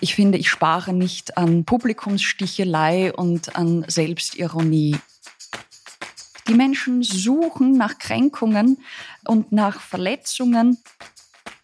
[0.00, 4.96] Ich finde, ich spare nicht an Publikumsstichelei und an Selbstironie.
[6.48, 8.78] Die Menschen suchen nach Kränkungen
[9.26, 10.78] und nach Verletzungen.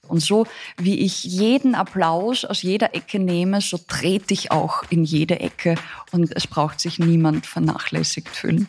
[0.06, 0.46] Und so
[0.76, 5.74] wie ich jeden Applaus aus jeder Ecke nehme, so trete ich auch in jede Ecke
[6.12, 8.68] und es braucht sich niemand vernachlässigt fühlen.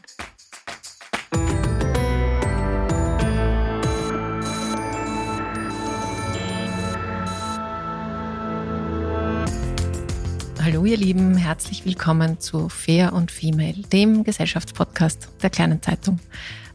[10.68, 16.20] Hallo ihr Lieben, herzlich willkommen zu Fair und Female, dem Gesellschaftspodcast der kleinen Zeitung.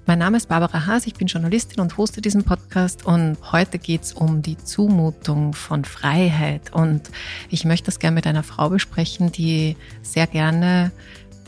[0.07, 4.05] Mein Name ist Barbara Haas, ich bin Journalistin und hoste diesen Podcast und heute geht
[4.05, 7.03] es um die Zumutung von Freiheit und
[7.51, 10.91] ich möchte das gerne mit einer Frau besprechen, die sehr gerne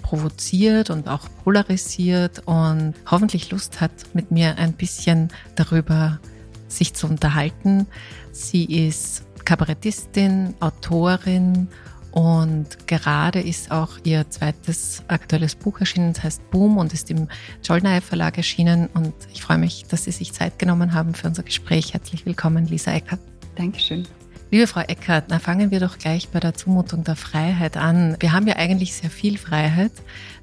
[0.02, 6.20] provoziert und auch polarisiert und hoffentlich Lust hat, mit mir ein bisschen darüber
[6.68, 7.86] sich zu unterhalten.
[8.32, 11.68] Sie ist Kabarettistin, Autorin
[12.14, 17.26] und gerade ist auch ihr zweites aktuelles Buch erschienen, das heißt Boom und ist im
[17.64, 18.88] Jollnay Verlag erschienen.
[18.94, 21.92] Und ich freue mich, dass Sie sich Zeit genommen haben für unser Gespräch.
[21.92, 23.18] Herzlich willkommen, Lisa Eckert.
[23.56, 24.06] Dankeschön.
[24.54, 28.16] Liebe Frau Eckert, na fangen wir doch gleich bei der Zumutung der Freiheit an.
[28.20, 29.90] Wir haben ja eigentlich sehr viel Freiheit.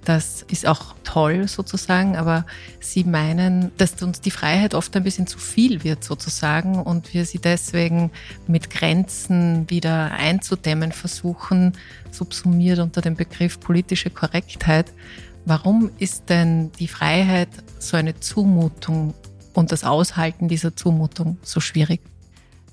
[0.03, 2.45] Das ist auch toll sozusagen, aber
[2.81, 7.23] Sie meinen, dass uns die Freiheit oft ein bisschen zu viel wird sozusagen und wir
[7.23, 8.11] sie deswegen
[8.47, 11.77] mit Grenzen wieder einzudämmen versuchen,
[12.11, 14.91] subsumiert unter dem Begriff politische Korrektheit.
[15.45, 17.47] Warum ist denn die Freiheit
[17.79, 19.13] so eine Zumutung
[19.53, 22.01] und das Aushalten dieser Zumutung so schwierig?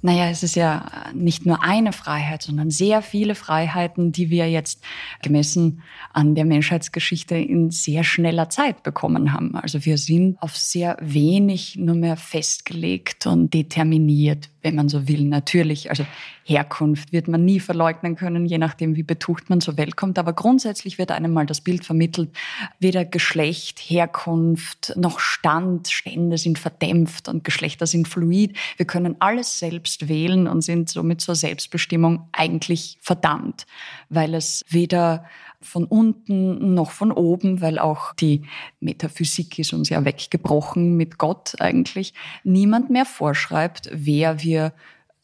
[0.01, 4.81] Naja, es ist ja nicht nur eine Freiheit, sondern sehr viele Freiheiten, die wir jetzt
[5.23, 5.83] gemessen
[6.13, 9.57] an der Menschheitsgeschichte in sehr schneller Zeit bekommen haben.
[9.57, 15.25] Also wir sind auf sehr wenig nur mehr festgelegt und determiniert, wenn man so will.
[15.25, 16.07] Natürlich, also
[16.45, 20.19] Herkunft wird man nie verleugnen können, je nachdem, wie betucht man zur Welt kommt.
[20.19, 22.31] Aber grundsätzlich wird einem mal das Bild vermittelt,
[22.79, 28.57] weder Geschlecht, Herkunft noch Stand, Stände sind verdämpft und Geschlechter sind fluid.
[28.77, 33.67] Wir können alles selbst wählen und sind somit zur Selbstbestimmung eigentlich verdammt,
[34.09, 35.25] weil es weder
[35.61, 38.43] von unten noch von oben, weil auch die
[38.81, 44.73] Metaphysik ist uns ja weggebrochen mit Gott eigentlich, niemand mehr vorschreibt, wer wir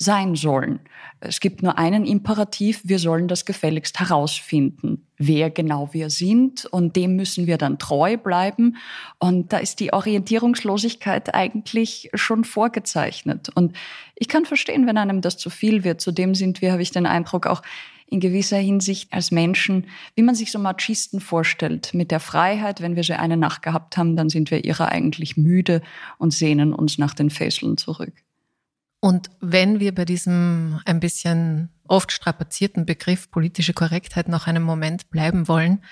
[0.05, 0.81] sein sollen.
[1.21, 6.97] Es gibt nur einen Imperativ, wir sollen das gefälligst herausfinden, wer genau wir sind und
[6.97, 8.77] dem müssen wir dann treu bleiben.
[9.19, 13.49] Und da ist die Orientierungslosigkeit eigentlich schon vorgezeichnet.
[13.55, 13.77] Und
[14.15, 16.01] ich kann verstehen, wenn einem das zu viel wird.
[16.01, 17.63] Zudem sind wir, habe ich den Eindruck, auch
[18.07, 22.97] in gewisser Hinsicht als Menschen, wie man sich so Machisten vorstellt, mit der Freiheit, wenn
[22.97, 25.81] wir sie eine Nacht gehabt haben, dann sind wir ihrer eigentlich müde
[26.19, 28.24] und sehnen uns nach den Fesseln zurück.
[29.05, 35.11] Und wenn wir bei diesem ein bisschen oft strapazierten Begriff politische Korrektheit noch einen Moment
[35.11, 35.83] bleiben wollen,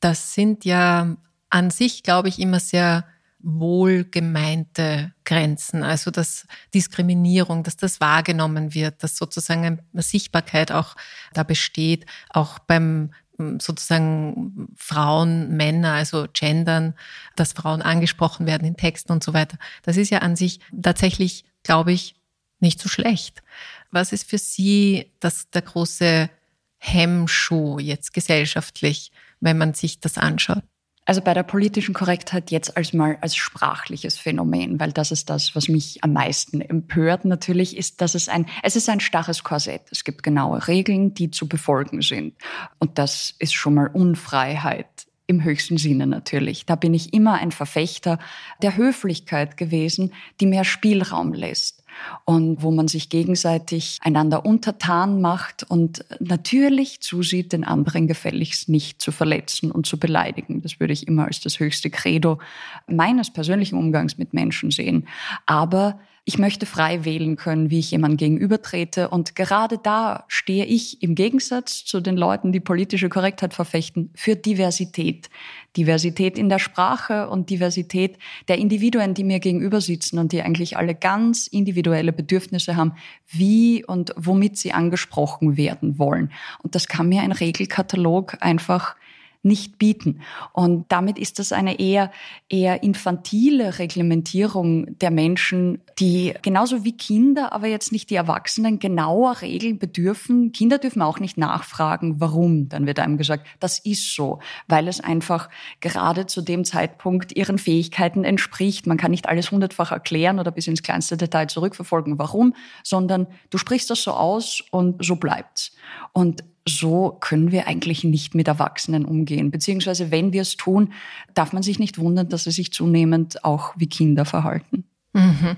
[0.00, 1.18] das sind ja
[1.50, 3.04] an sich, glaube ich, immer sehr
[3.40, 10.96] wohlgemeinte Grenzen, also dass Diskriminierung, dass das wahrgenommen wird, dass sozusagen eine Sichtbarkeit auch
[11.34, 13.10] da besteht, auch beim
[13.58, 16.94] sozusagen Frauen, Männer, also Gendern,
[17.36, 19.58] dass Frauen angesprochen werden in Texten und so weiter.
[19.82, 22.14] Das ist ja an sich tatsächlich, glaube ich,
[22.62, 23.42] nicht so schlecht.
[23.90, 26.30] Was ist für Sie das, der große
[26.78, 30.62] Hemmschuh jetzt gesellschaftlich, wenn man sich das anschaut?
[31.04, 35.56] Also bei der politischen Korrektheit jetzt als mal als sprachliches Phänomen, weil das ist das,
[35.56, 39.82] was mich am meisten empört natürlich, ist, dass es ein, es ist ein starres Korsett.
[39.90, 42.34] Es gibt genaue Regeln, die zu befolgen sind.
[42.78, 44.86] Und das ist schon mal Unfreiheit
[45.26, 46.66] im höchsten Sinne natürlich.
[46.66, 48.18] Da bin ich immer ein Verfechter
[48.62, 51.81] der Höflichkeit gewesen, die mehr Spielraum lässt
[52.24, 59.00] und wo man sich gegenseitig einander untertan macht und natürlich zusieht, den anderen gefälligst nicht
[59.00, 60.62] zu verletzen und zu beleidigen.
[60.62, 62.38] Das würde ich immer als das höchste Credo
[62.86, 65.08] meines persönlichen Umgangs mit Menschen sehen.
[65.46, 69.08] Aber ich möchte frei wählen können, wie ich jemandem gegenübertrete.
[69.08, 74.36] Und gerade da stehe ich im Gegensatz zu den Leuten, die politische Korrektheit verfechten, für
[74.36, 75.30] Diversität.
[75.76, 80.76] Diversität in der Sprache und Diversität der Individuen, die mir gegenüber sitzen und die eigentlich
[80.76, 82.94] alle ganz individuelle Bedürfnisse haben,
[83.28, 86.30] wie und womit sie angesprochen werden wollen.
[86.62, 88.96] Und das kann mir ein Regelkatalog einfach
[89.42, 90.20] nicht bieten.
[90.52, 92.12] Und damit ist das eine eher,
[92.48, 99.40] eher infantile Reglementierung der Menschen, die genauso wie Kinder, aber jetzt nicht die Erwachsenen genauer
[99.40, 100.52] Regeln bedürfen.
[100.52, 102.68] Kinder dürfen auch nicht nachfragen, warum.
[102.68, 105.48] Dann wird einem gesagt, das ist so, weil es einfach
[105.80, 108.86] gerade zu dem Zeitpunkt ihren Fähigkeiten entspricht.
[108.86, 112.54] Man kann nicht alles hundertfach erklären oder bis ins kleinste Detail zurückverfolgen, warum,
[112.84, 115.72] sondern du sprichst das so aus und so bleibt's.
[116.12, 119.50] Und so können wir eigentlich nicht mit Erwachsenen umgehen.
[119.50, 120.92] Beziehungsweise wenn wir es tun,
[121.34, 124.84] darf man sich nicht wundern, dass sie sich zunehmend auch wie Kinder verhalten.
[125.12, 125.56] Mhm.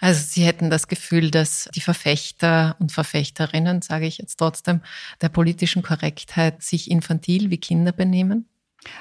[0.00, 4.80] Also Sie hätten das Gefühl, dass die Verfechter und Verfechterinnen, sage ich jetzt trotzdem,
[5.20, 8.48] der politischen Korrektheit sich infantil wie Kinder benehmen?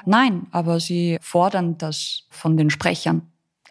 [0.06, 3.22] Nein, aber sie fordern das von den Sprechern.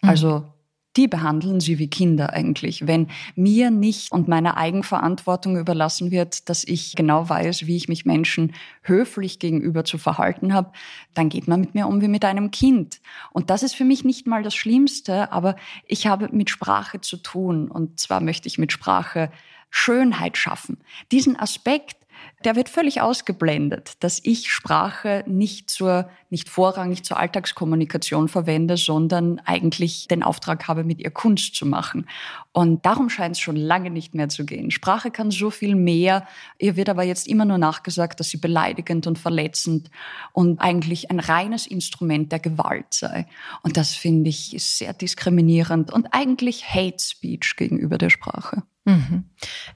[0.00, 0.08] Mhm.
[0.08, 0.53] Also
[0.96, 2.86] die behandeln sie wie Kinder eigentlich.
[2.86, 8.04] Wenn mir nicht und meiner Eigenverantwortung überlassen wird, dass ich genau weiß, wie ich mich
[8.04, 8.52] Menschen
[8.82, 10.70] höflich gegenüber zu verhalten habe,
[11.14, 13.00] dann geht man mit mir um wie mit einem Kind.
[13.32, 15.56] Und das ist für mich nicht mal das Schlimmste, aber
[15.86, 17.68] ich habe mit Sprache zu tun.
[17.68, 19.30] Und zwar möchte ich mit Sprache
[19.70, 20.78] Schönheit schaffen.
[21.10, 21.96] Diesen Aspekt,
[22.44, 29.40] der wird völlig ausgeblendet, dass ich Sprache nicht zur, nicht vorrangig zur Alltagskommunikation verwende, sondern
[29.44, 32.06] eigentlich den Auftrag habe, mit ihr Kunst zu machen.
[32.54, 34.70] Und darum scheint es schon lange nicht mehr zu gehen.
[34.70, 36.24] Sprache kann so viel mehr.
[36.60, 39.90] Ihr wird aber jetzt immer nur nachgesagt, dass sie beleidigend und verletzend
[40.32, 43.26] und eigentlich ein reines Instrument der Gewalt sei.
[43.64, 48.62] Und das finde ich sehr diskriminierend und eigentlich Hate Speech gegenüber der Sprache.
[48.86, 49.24] Mhm.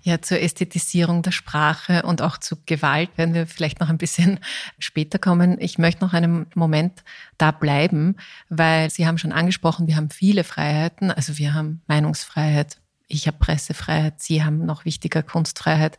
[0.03, 4.39] Ja, zur Ästhetisierung der Sprache und auch zu Gewalt werden wir vielleicht noch ein bisschen
[4.79, 5.57] später kommen.
[5.61, 7.03] Ich möchte noch einen Moment
[7.39, 8.17] da bleiben,
[8.51, 11.11] weil Sie haben schon angesprochen, wir haben viele Freiheiten.
[11.11, 12.68] Also wir haben Meinungsfreiheit,
[13.09, 15.99] ich habe Pressefreiheit, Sie haben noch wichtiger Kunstfreiheit.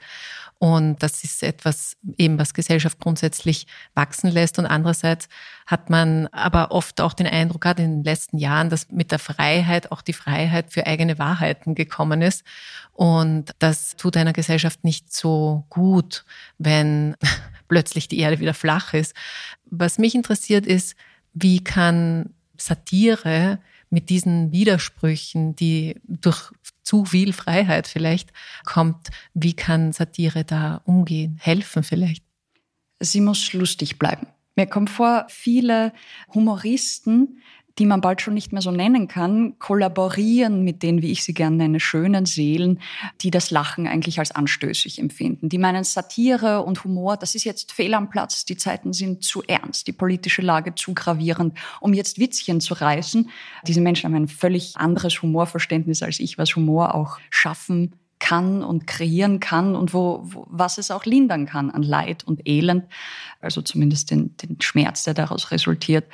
[0.59, 3.65] Und das ist etwas eben, was Gesellschaft grundsätzlich
[3.95, 4.59] wachsen lässt.
[4.59, 5.29] Und andererseits
[5.65, 9.19] hat man aber oft auch den Eindruck, gerade in den letzten Jahren, dass mit der
[9.19, 12.43] Freiheit auch die Freiheit für eigene Wahrheiten gekommen ist.
[12.91, 16.25] Und das tut einer Gesellschaft nicht so gut,
[16.57, 17.15] wenn
[17.69, 19.15] plötzlich die Erde wieder flach ist.
[19.65, 20.95] Was mich interessiert ist,
[21.33, 23.59] wie kann Satire
[23.89, 26.51] mit diesen Widersprüchen, die durch
[26.89, 28.33] zu viel Freiheit vielleicht
[28.65, 32.23] kommt, wie kann Satire da umgehen, helfen vielleicht?
[32.99, 34.25] Sie muss lustig bleiben.
[34.55, 35.93] Mir kommt vor, viele
[36.33, 37.43] Humoristen
[37.79, 41.33] die man bald schon nicht mehr so nennen kann, kollaborieren mit den, wie ich sie
[41.33, 42.81] gerne nenne, schönen Seelen,
[43.21, 45.47] die das Lachen eigentlich als anstößig empfinden.
[45.47, 49.41] Die meinen Satire und Humor, das ist jetzt fehl am Platz, die Zeiten sind zu
[49.43, 53.29] ernst, die politische Lage zu gravierend, um jetzt Witzchen zu reißen.
[53.65, 58.85] Diese Menschen haben ein völlig anderes Humorverständnis als ich, was Humor auch schaffen kann und
[58.85, 62.85] kreieren kann und wo, wo, was es auch lindern kann an Leid und Elend,
[63.41, 66.05] also zumindest den, den Schmerz, der daraus resultiert.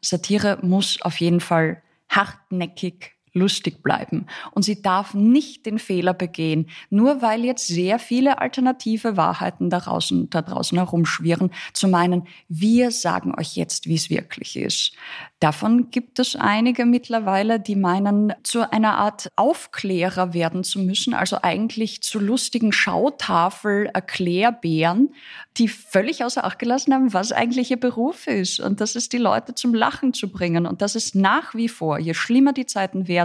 [0.00, 4.26] Satire muss auf jeden Fall hartnäckig lustig bleiben.
[4.52, 9.80] Und sie darf nicht den Fehler begehen, nur weil jetzt sehr viele alternative Wahrheiten da
[9.80, 14.92] draußen, da draußen herumschwirren, zu meinen, wir sagen euch jetzt, wie es wirklich ist.
[15.40, 21.36] Davon gibt es einige mittlerweile, die meinen, zu einer Art Aufklärer werden zu müssen, also
[21.42, 25.10] eigentlich zu lustigen Schautafel-Erklärbären,
[25.58, 29.18] die völlig außer Acht gelassen haben, was eigentlich ihr Beruf ist und das ist, die
[29.18, 30.66] Leute zum Lachen zu bringen.
[30.66, 33.23] Und das ist nach wie vor, je schlimmer die Zeiten werden,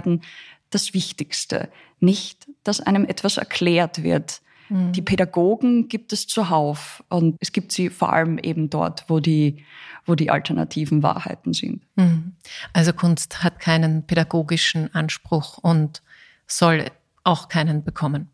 [0.70, 1.68] das Wichtigste.
[1.98, 4.40] Nicht, dass einem etwas erklärt wird.
[4.68, 4.92] Mhm.
[4.92, 9.64] Die Pädagogen gibt es zuhauf und es gibt sie vor allem eben dort, wo die
[10.06, 11.82] wo die alternativen Wahrheiten sind.
[11.96, 12.32] Mhm.
[12.72, 16.02] Also Kunst hat keinen pädagogischen Anspruch und
[16.46, 16.86] soll
[17.24, 18.28] auch keinen bekommen.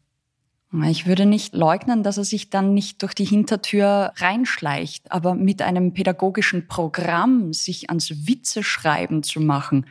[0.84, 5.62] Ich würde nicht leugnen, dass er sich dann nicht durch die Hintertür reinschleicht, aber mit
[5.62, 9.86] einem pädagogischen Programm sich ans Witze schreiben zu machen,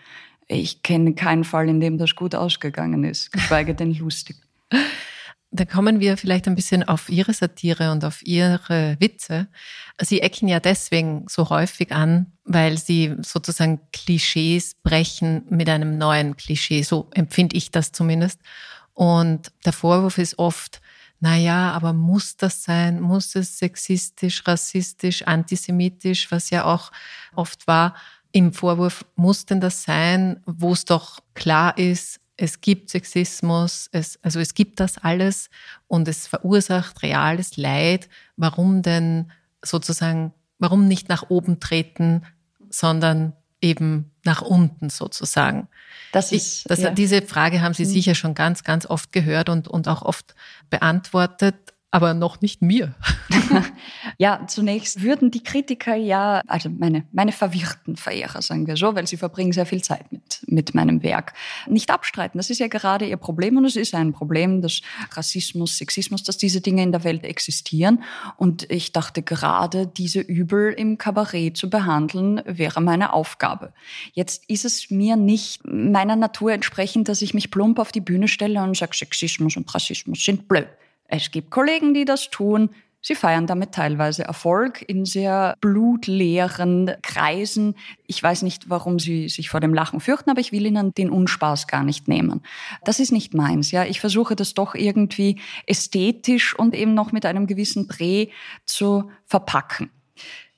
[0.48, 4.38] ich kenne keinen Fall, in dem das gut ausgegangen ist, geschweige denn lustig.
[5.52, 9.48] Da kommen wir vielleicht ein bisschen auf Ihre Satire und auf Ihre Witze.
[10.02, 16.36] Sie ecken ja deswegen so häufig an, weil Sie sozusagen Klischees brechen mit einem neuen
[16.36, 16.84] Klischee.
[16.84, 18.42] So empfinde ich das zumindest.
[18.94, 20.82] Und der Vorwurf ist oft,
[21.22, 23.00] na ja, aber muss das sein?
[23.00, 26.92] Muss es sexistisch, rassistisch, antisemitisch, was ja auch
[27.34, 27.96] oft war?
[28.36, 34.20] Im Vorwurf muss denn das sein, wo es doch klar ist, es gibt Sexismus, es,
[34.24, 35.50] also es gibt das alles
[35.88, 38.10] und es verursacht reales Leid.
[38.36, 39.32] Warum denn
[39.64, 42.24] sozusagen, warum nicht nach oben treten,
[42.70, 45.70] sondern eben nach unten sozusagen?
[46.12, 46.90] Das ist, ich, das, ja.
[46.90, 47.90] Diese Frage haben Sie mhm.
[47.90, 50.36] sicher schon ganz, ganz oft gehört und, und auch oft
[50.70, 51.56] beantwortet,
[51.96, 52.94] aber noch nicht mir.
[54.18, 59.08] ja, zunächst würden die Kritiker ja, also meine, meine verwirrten Verehrer, sagen wir so, weil
[59.08, 61.32] sie verbringen sehr viel Zeit mit, mit meinem Werk,
[61.68, 62.38] nicht abstreiten.
[62.38, 66.38] Das ist ja gerade ihr Problem und es ist ein Problem, dass Rassismus, Sexismus, dass
[66.38, 68.04] diese Dinge in der Welt existieren.
[68.36, 73.72] Und ich dachte, gerade diese Übel im Kabarett zu behandeln, wäre meine Aufgabe.
[74.12, 78.28] Jetzt ist es mir nicht meiner Natur entsprechend, dass ich mich plump auf die Bühne
[78.28, 80.68] stelle und sage, Sexismus und Rassismus sind blöd.
[81.08, 82.70] Es gibt Kollegen, die das tun.
[83.02, 87.76] Sie feiern damit teilweise Erfolg in sehr blutleeren Kreisen.
[88.08, 91.12] Ich weiß nicht, warum Sie sich vor dem Lachen fürchten, aber ich will Ihnen den
[91.12, 92.42] Unspaß gar nicht nehmen.
[92.84, 93.86] Das ist nicht meins, ja.
[93.86, 98.30] Ich versuche das doch irgendwie ästhetisch und eben noch mit einem gewissen Dreh
[98.66, 99.92] zu verpacken.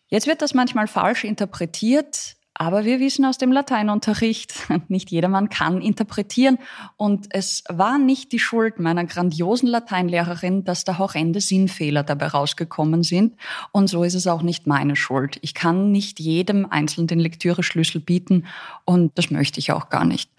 [0.08, 2.38] Jetzt wird das manchmal falsch interpretiert.
[2.60, 6.58] Aber wir wissen aus dem Lateinunterricht, nicht jedermann kann interpretieren.
[6.98, 13.04] Und es war nicht die Schuld meiner grandiosen Lateinlehrerin, dass da horrende Sinnfehler dabei rausgekommen
[13.04, 13.36] sind.
[13.72, 15.38] Und so ist es auch nicht meine Schuld.
[15.44, 18.48] Ich kann nicht jedem einzeln den Lektüreschlüssel bieten
[18.86, 20.32] und das möchte ich auch gar nicht.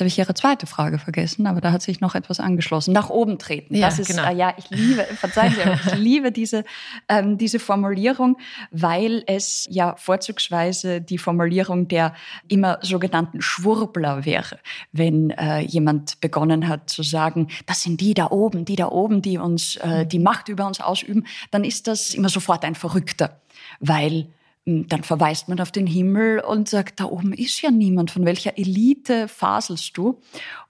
[0.00, 2.94] Jetzt habe ich Ihre zweite Frage vergessen, aber da hat sich noch etwas angeschlossen.
[2.94, 3.74] Nach oben treten.
[3.74, 4.30] Ja, das ist, genau.
[4.30, 6.64] äh, ja, ich liebe, verzeihen Sie, ich liebe diese,
[7.10, 8.38] ähm, diese Formulierung,
[8.70, 12.14] weil es ja vorzugsweise die Formulierung der
[12.48, 14.58] immer sogenannten Schwurbler wäre.
[14.92, 19.20] Wenn äh, jemand begonnen hat zu sagen, das sind die da oben, die da oben,
[19.20, 23.38] die uns äh, die Macht über uns ausüben, dann ist das immer sofort ein Verrückter,
[23.80, 24.28] weil
[24.66, 28.58] dann verweist man auf den Himmel und sagt, da oben ist ja niemand, von welcher
[28.58, 30.20] Elite faselst du?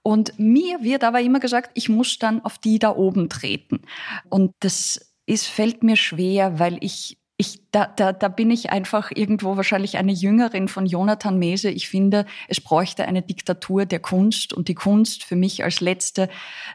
[0.03, 3.83] Und mir wird aber immer gesagt, ich muss dann auf die da oben treten.
[4.29, 9.11] Und das ist, fällt mir schwer, weil ich ich, da, da, da bin ich einfach
[9.15, 11.71] irgendwo wahrscheinlich eine Jüngerin von Jonathan Mese.
[11.71, 16.29] Ich finde, es bräuchte eine Diktatur der Kunst und die Kunst für mich als letzte,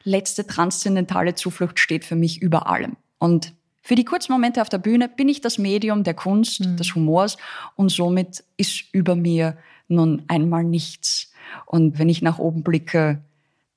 [0.03, 2.97] letzte transzendentale Zuflucht steht für mich über allem.
[3.19, 3.53] Und
[3.85, 6.75] für die kurzen Momente auf der Bühne bin ich das Medium der Kunst, mhm.
[6.75, 7.37] des Humors
[7.75, 11.31] und somit ist über mir nun einmal nichts.
[11.67, 13.21] Und wenn ich nach oben blicke,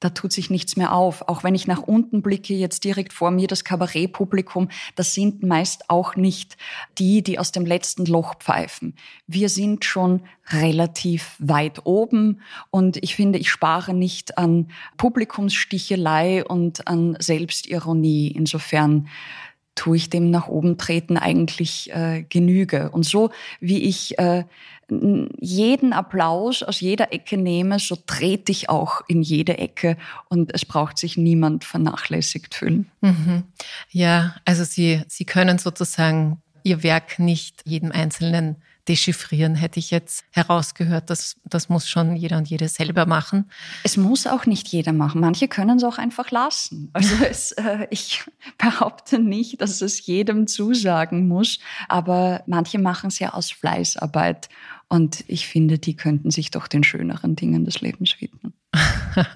[0.00, 1.28] da tut sich nichts mehr auf.
[1.28, 5.90] Auch wenn ich nach unten blicke, jetzt direkt vor mir das Kabarettpublikum, das sind meist
[5.90, 6.56] auch nicht
[6.96, 8.94] die, die aus dem letzten Loch pfeifen.
[9.26, 16.86] Wir sind schon relativ weit oben und ich finde, ich spare nicht an Publikumsstichelei und
[16.86, 18.28] an Selbstironie.
[18.28, 19.08] Insofern
[19.78, 22.90] tue ich dem nach oben treten eigentlich äh, Genüge.
[22.90, 23.30] Und so
[23.60, 24.42] wie ich äh,
[25.38, 29.96] jeden Applaus aus jeder Ecke nehme, so trete ich auch in jede Ecke
[30.28, 32.90] und es braucht sich niemand vernachlässigt fühlen.
[33.02, 33.44] Mhm.
[33.90, 38.56] Ja, also Sie, Sie können sozusagen Ihr Werk nicht jedem Einzelnen
[38.88, 41.10] dechiffrieren, hätte ich jetzt herausgehört.
[41.10, 43.50] Das, das muss schon jeder und jede selber machen.
[43.84, 45.20] Es muss auch nicht jeder machen.
[45.20, 46.90] Manche können es auch einfach lassen.
[46.92, 48.24] Also es, äh, ich
[48.56, 54.48] behaupte nicht, dass es jedem zusagen muss, aber manche machen es ja aus Fleißarbeit.
[54.88, 58.54] Und ich finde, die könnten sich doch den schöneren Dingen des Lebens widmen.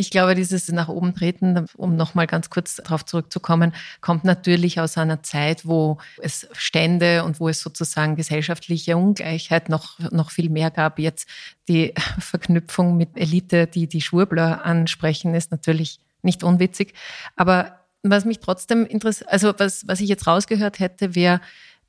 [0.00, 4.96] Ich glaube, dieses nach oben treten, um nochmal ganz kurz darauf zurückzukommen, kommt natürlich aus
[4.96, 10.70] einer Zeit, wo es Stände und wo es sozusagen gesellschaftliche Ungleichheit noch, noch viel mehr
[10.70, 11.00] gab.
[11.00, 11.28] Jetzt
[11.66, 16.94] die Verknüpfung mit Elite, die die Schwurbler ansprechen, ist natürlich nicht unwitzig.
[17.34, 21.40] Aber was mich trotzdem interessiert, also was, was ich jetzt rausgehört hätte, wäre,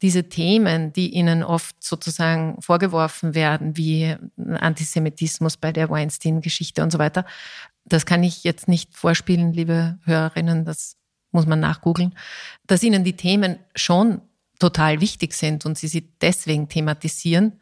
[0.02, 7.00] diese Themen, die ihnen oft sozusagen vorgeworfen werden, wie Antisemitismus bei der Weinstein-Geschichte und so
[7.00, 7.26] weiter,
[7.86, 10.96] das kann ich jetzt nicht vorspielen, liebe Hörerinnen, das
[11.32, 12.16] muss man nachgoogeln,
[12.66, 14.22] dass ihnen die Themen schon
[14.60, 17.60] total wichtig sind und sie sie deswegen thematisieren,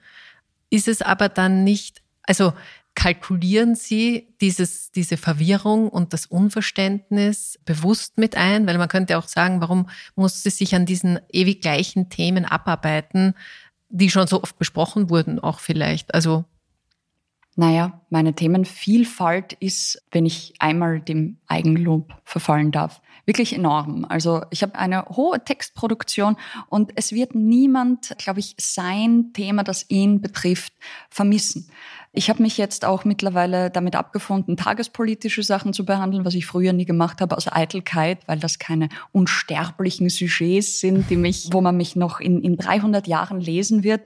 [0.69, 2.53] ist es aber dann nicht, also
[2.97, 8.65] kalkulieren Sie dieses, diese Verwirrung und das Unverständnis bewusst mit ein?
[8.65, 13.35] Weil man könnte auch sagen, warum muss sie sich an diesen ewig gleichen Themen abarbeiten,
[13.89, 16.15] die schon so oft besprochen wurden, auch vielleicht?
[16.15, 16.45] Also
[17.55, 24.05] naja, meine Themenvielfalt ist, wenn ich einmal dem Eigenlob verfallen darf, wirklich enorm.
[24.05, 26.37] Also ich habe eine hohe Textproduktion
[26.69, 30.73] und es wird niemand, glaube ich, sein Thema, das ihn betrifft,
[31.09, 31.69] vermissen.
[32.17, 36.73] Ich habe mich jetzt auch mittlerweile damit abgefunden, tagespolitische Sachen zu behandeln, was ich früher
[36.73, 41.77] nie gemacht habe, aus Eitelkeit, weil das keine unsterblichen Sujets sind, die mich, wo man
[41.77, 44.01] mich noch in, in 300 Jahren lesen wird.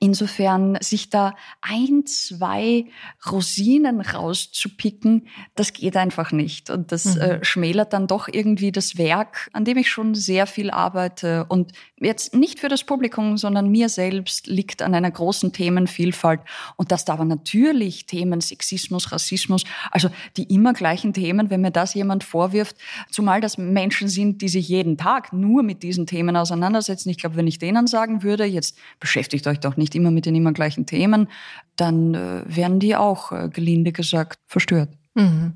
[0.00, 2.86] Insofern sich da ein, zwei
[3.30, 6.70] Rosinen rauszupicken, das geht einfach nicht.
[6.70, 7.20] Und das mhm.
[7.20, 11.46] äh, schmälert dann doch irgendwie das Werk, an dem ich schon sehr viel arbeite.
[11.48, 16.40] Und jetzt nicht für das Publikum, sondern mir selbst liegt an einer großen Themenvielfalt.
[16.76, 21.60] Und das darf aber natürlich natürlich Themen Sexismus, Rassismus, also die immer gleichen Themen, wenn
[21.60, 22.76] mir das jemand vorwirft,
[23.10, 27.10] zumal das Menschen sind, die sich jeden Tag nur mit diesen Themen auseinandersetzen.
[27.10, 30.34] Ich glaube, wenn ich denen sagen würde, jetzt beschäftigt euch doch nicht immer mit den
[30.34, 31.28] immer gleichen Themen,
[31.76, 34.90] dann äh, wären die auch, äh, gelinde gesagt, verstört.
[35.14, 35.54] Mhm.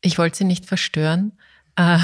[0.00, 1.32] Ich wollte sie nicht verstören.
[1.76, 1.98] Äh,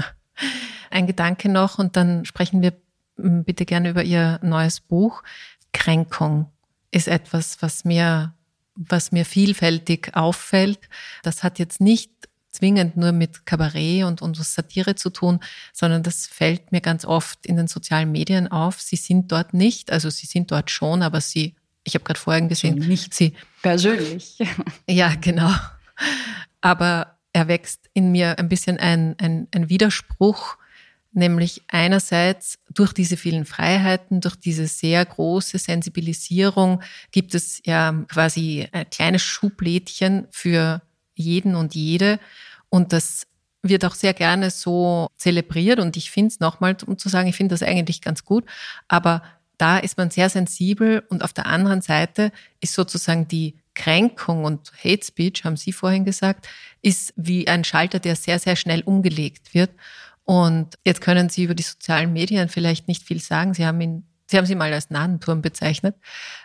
[0.90, 2.74] ein Gedanke noch und dann sprechen wir
[3.16, 5.22] bitte gerne über Ihr neues Buch.
[5.72, 6.50] Kränkung
[6.90, 8.34] ist etwas, was mir,
[8.74, 10.88] was mir vielfältig auffällt.
[11.22, 12.10] Das hat jetzt nicht
[12.58, 15.40] zwingend nur mit Kabarett und, und Satire zu tun,
[15.72, 18.80] sondern das fällt mir ganz oft in den sozialen Medien auf.
[18.80, 22.48] Sie sind dort nicht, also sie sind dort schon, aber sie, ich habe gerade vorhin
[22.48, 24.38] gesehen, also nicht sie persönlich.
[24.88, 25.52] Ja, genau.
[26.60, 30.56] Aber erwächst in mir ein bisschen ein, ein, ein Widerspruch
[31.12, 38.68] nämlich einerseits durch diese vielen Freiheiten, durch diese sehr große Sensibilisierung gibt es ja quasi
[38.72, 40.82] ein kleines Schublädchen für
[41.14, 42.20] jeden und jede
[42.70, 43.26] und das
[43.62, 47.36] wird auch sehr gerne so zelebriert und ich finde es nochmal, um zu sagen, ich
[47.36, 48.44] finde das eigentlich ganz gut,
[48.86, 49.22] aber
[49.58, 54.72] da ist man sehr sensibel und auf der anderen Seite ist sozusagen die Kränkung und
[54.84, 56.48] Hate Speech, haben Sie vorhin gesagt,
[56.82, 59.70] ist wie ein Schalter, der sehr, sehr schnell umgelegt wird.
[60.24, 63.54] Und jetzt können Sie über die sozialen Medien vielleicht nicht viel sagen.
[63.54, 65.96] Sie haben ihn Sie haben sie mal als Nahenturm bezeichnet.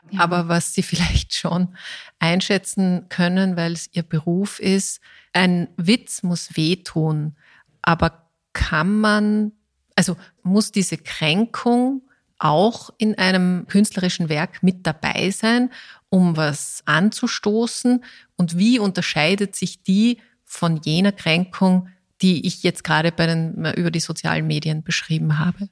[0.09, 0.21] Ja.
[0.21, 1.75] Aber was Sie vielleicht schon
[2.19, 5.01] einschätzen können, weil es Ihr Beruf ist,
[5.33, 7.35] ein Witz muss wehtun.
[7.81, 9.51] Aber kann man,
[9.95, 12.03] also muss diese Kränkung
[12.39, 15.69] auch in einem künstlerischen Werk mit dabei sein,
[16.09, 18.03] um was anzustoßen?
[18.37, 21.89] Und wie unterscheidet sich die von jener Kränkung,
[22.21, 25.67] die ich jetzt gerade bei den, über die sozialen Medien beschrieben habe.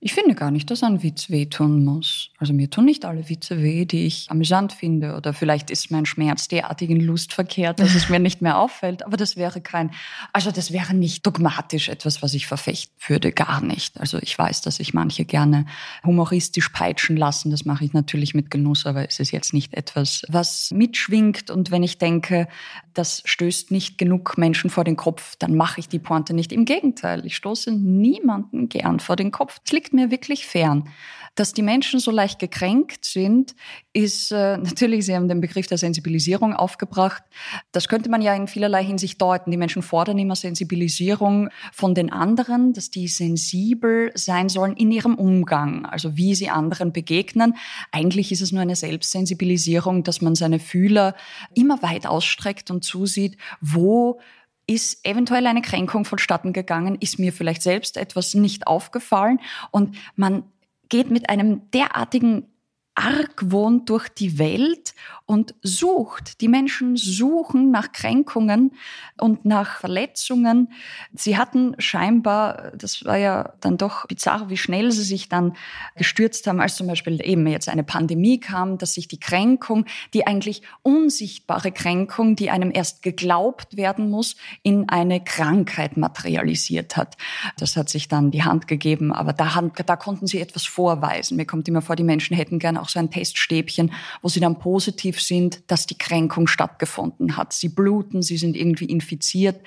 [0.00, 2.28] Ich finde gar nicht, dass ein Witz wehtun muss.
[2.36, 5.16] Also mir tun nicht alle Witze weh, die ich amüsant finde.
[5.16, 9.06] Oder vielleicht ist mein Schmerz derartig in Lust verkehrt, dass es mir nicht mehr auffällt.
[9.06, 9.92] Aber das wäre kein,
[10.34, 13.32] also das wäre nicht dogmatisch etwas, was ich verfechten würde.
[13.32, 13.98] Gar nicht.
[13.98, 15.64] Also ich weiß, dass sich manche gerne
[16.04, 17.50] humoristisch peitschen lassen.
[17.50, 21.50] Das mache ich natürlich mit Genuss, aber es ist jetzt nicht etwas, was mitschwingt.
[21.50, 22.46] Und wenn ich denke,
[22.92, 26.52] das stößt nicht genug Menschen vor den Kopf, dann mache ich die Pointe nicht.
[26.52, 29.60] Im Gegenteil, ich stoße niemanden gern vor den Kopf.
[29.64, 30.88] Es liegt mir wirklich fern.
[31.36, 33.56] Dass die Menschen so leicht gekränkt sind,
[33.92, 37.24] ist äh, natürlich, Sie haben den Begriff der Sensibilisierung aufgebracht.
[37.72, 39.50] Das könnte man ja in vielerlei Hinsicht deuten.
[39.50, 45.16] Die Menschen fordern immer Sensibilisierung von den anderen, dass die sensibel sein sollen in ihrem
[45.16, 47.56] Umgang, also wie sie anderen begegnen.
[47.90, 51.16] Eigentlich ist es nur eine Selbstsensibilisierung, dass man seine Fühler
[51.52, 54.20] immer weit ausstreckt und zusieht, wo
[54.66, 59.40] ist eventuell eine Kränkung vonstatten gegangen, ist mir vielleicht selbst etwas nicht aufgefallen.
[59.70, 60.44] Und man
[60.88, 62.53] geht mit einem derartigen
[62.94, 64.94] Argwohn durch die Welt
[65.26, 66.40] und sucht.
[66.40, 68.72] Die Menschen suchen nach Kränkungen
[69.18, 70.72] und nach Verletzungen.
[71.14, 75.56] Sie hatten scheinbar, das war ja dann doch bizarr, wie schnell sie sich dann
[75.96, 80.26] gestürzt haben, als zum Beispiel eben jetzt eine Pandemie kam, dass sich die Kränkung, die
[80.26, 87.16] eigentlich unsichtbare Kränkung, die einem erst geglaubt werden muss, in eine Krankheit materialisiert hat.
[87.58, 91.36] Das hat sich dann die Hand gegeben, aber da, da konnten sie etwas vorweisen.
[91.36, 93.92] Mir kommt immer vor, die Menschen hätten gerne auch so ein Teststäbchen,
[94.22, 97.52] wo sie dann positiv sind, dass die Kränkung stattgefunden hat.
[97.52, 99.60] Sie bluten, sie sind irgendwie infiziert.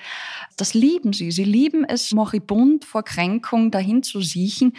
[0.56, 1.32] Das lieben sie.
[1.32, 4.76] Sie lieben es, moribund vor Kränkung dahin zu siechen.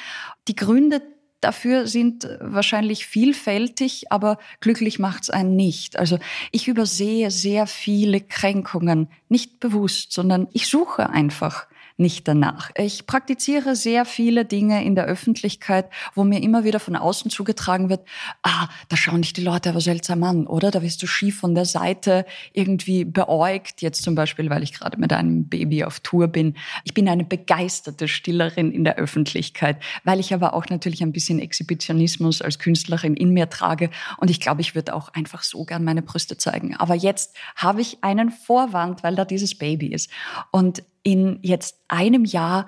[0.47, 1.02] Die Gründe
[1.41, 5.97] dafür sind wahrscheinlich vielfältig, aber glücklich macht's einen nicht.
[5.97, 6.19] Also
[6.52, 11.67] ich übersehe sehr viele Kränkungen, nicht bewusst, sondern ich suche einfach
[12.00, 12.72] nicht danach.
[12.76, 17.90] Ich praktiziere sehr viele Dinge in der Öffentlichkeit, wo mir immer wieder von außen zugetragen
[17.90, 18.02] wird,
[18.44, 20.72] ah, da schauen dich die Leute aber seltsam an, oder?
[20.72, 23.82] Da wirst du schief von der Seite irgendwie beäugt.
[23.82, 26.56] Jetzt zum Beispiel, weil ich gerade mit einem Baby auf Tour bin.
[26.84, 31.40] Ich bin eine begeisterte Stillerin in der Öffentlichkeit, weil ich aber auch natürlich ein bisschen
[31.40, 33.90] Exhibitionismus als Künstlerin in mir trage.
[34.18, 36.76] Und ich glaube, ich würde auch einfach so gern meine Brüste zeigen.
[36.76, 40.10] Aber jetzt habe ich einen Vorwand, weil da dieses Baby ist.
[40.52, 42.67] Und in jetzt einem Jahr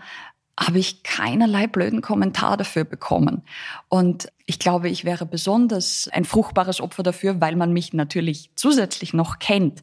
[0.60, 3.44] habe ich keinerlei blöden Kommentar dafür bekommen.
[3.88, 9.14] Und ich glaube, ich wäre besonders ein fruchtbares Opfer dafür, weil man mich natürlich zusätzlich
[9.14, 9.82] noch kennt.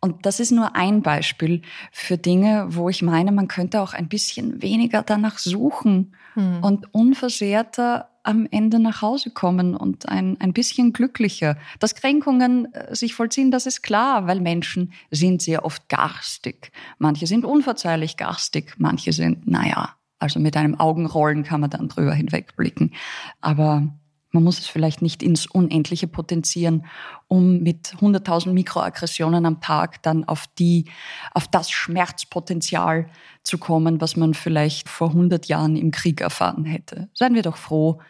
[0.00, 4.08] Und das ist nur ein Beispiel für Dinge, wo ich meine, man könnte auch ein
[4.08, 6.62] bisschen weniger danach suchen hm.
[6.62, 11.56] und unversehrter am Ende nach Hause kommen und ein, ein bisschen glücklicher.
[11.78, 16.72] Dass Kränkungen äh, sich vollziehen, das ist klar, weil Menschen sind sehr oft garstig.
[16.98, 22.12] Manche sind unverzeihlich garstig, manche sind, naja, also mit einem Augenrollen kann man dann drüber
[22.12, 22.92] hinwegblicken.
[23.40, 23.88] Aber
[24.32, 26.86] Man muss es vielleicht nicht ins Unendliche potenzieren,
[27.26, 30.86] um mit 100.000 Mikroaggressionen am Tag dann auf die,
[31.32, 33.08] auf das Schmerzpotenzial
[33.42, 37.08] zu kommen, was man vielleicht vor 100 Jahren im Krieg erfahren hätte.
[37.12, 38.00] Seien wir doch froh,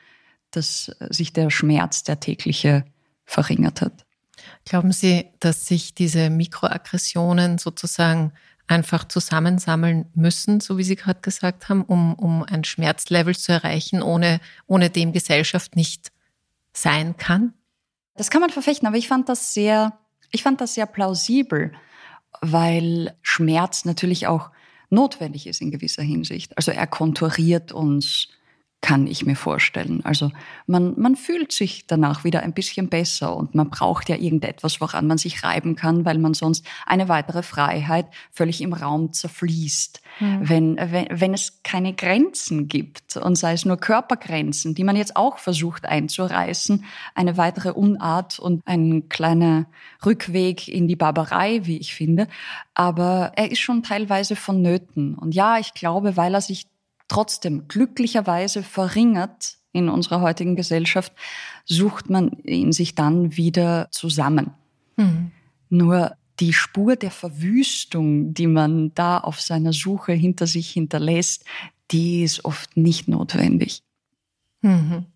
[0.50, 2.85] dass sich der Schmerz, der tägliche,
[3.24, 4.04] verringert hat.
[4.64, 8.33] Glauben Sie, dass sich diese Mikroaggressionen sozusagen
[8.70, 14.00] einfach zusammensammeln müssen, so wie Sie gerade gesagt haben, um, um ein Schmerzlevel zu erreichen,
[14.00, 16.12] ohne, ohne dem Gesellschaft nicht
[16.72, 17.52] sein kann?
[18.14, 19.98] Das kann man verfechten, aber ich fand das sehr,
[20.30, 21.72] ich fand das sehr plausibel,
[22.40, 24.50] weil Schmerz natürlich auch
[24.88, 26.56] notwendig ist in gewisser Hinsicht.
[26.56, 28.28] Also er konturiert uns
[28.82, 30.00] kann ich mir vorstellen.
[30.04, 30.32] Also
[30.66, 35.06] man, man fühlt sich danach wieder ein bisschen besser und man braucht ja irgendetwas, woran
[35.06, 40.00] man sich reiben kann, weil man sonst eine weitere Freiheit völlig im Raum zerfließt.
[40.20, 40.48] Mhm.
[40.48, 45.14] Wenn, wenn, wenn es keine Grenzen gibt und sei es nur Körpergrenzen, die man jetzt
[45.14, 49.66] auch versucht einzureißen, eine weitere Unart und ein kleiner
[50.04, 52.28] Rückweg in die Barbarei, wie ich finde.
[52.74, 55.14] Aber er ist schon teilweise vonnöten.
[55.16, 56.66] Und ja, ich glaube, weil er sich
[57.11, 61.12] trotzdem glücklicherweise verringert in unserer heutigen Gesellschaft,
[61.64, 64.53] sucht man ihn sich dann wieder zusammen.
[64.96, 65.33] Mhm.
[65.68, 71.44] Nur die Spur der Verwüstung, die man da auf seiner Suche hinter sich hinterlässt,
[71.90, 73.83] die ist oft nicht notwendig.
[74.62, 75.07] Mhm.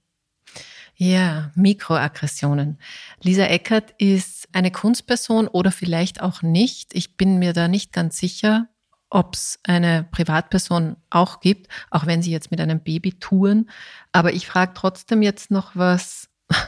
[0.97, 2.79] Ja, Mikroaggressionen.
[3.23, 6.95] Lisa Eckert ist eine Kunstperson oder vielleicht auch nicht.
[6.95, 8.69] Ich bin mir da nicht ganz sicher
[9.15, 13.71] ob es eine Privatperson auch gibt, auch wenn sie jetzt mit einem Baby touren.
[14.11, 16.29] Aber ich frage trotzdem jetzt noch was,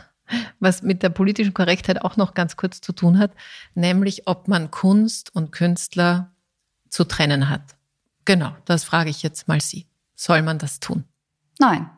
[0.61, 3.32] was mit der politischen Korrektheit auch noch ganz kurz zu tun hat,
[3.74, 6.30] nämlich ob man Kunst und Künstler
[6.88, 7.62] zu trennen hat.
[8.24, 9.88] Genau, das frage ich jetzt mal Sie.
[10.14, 11.02] Soll man das tun?
[11.59, 11.90] Nein,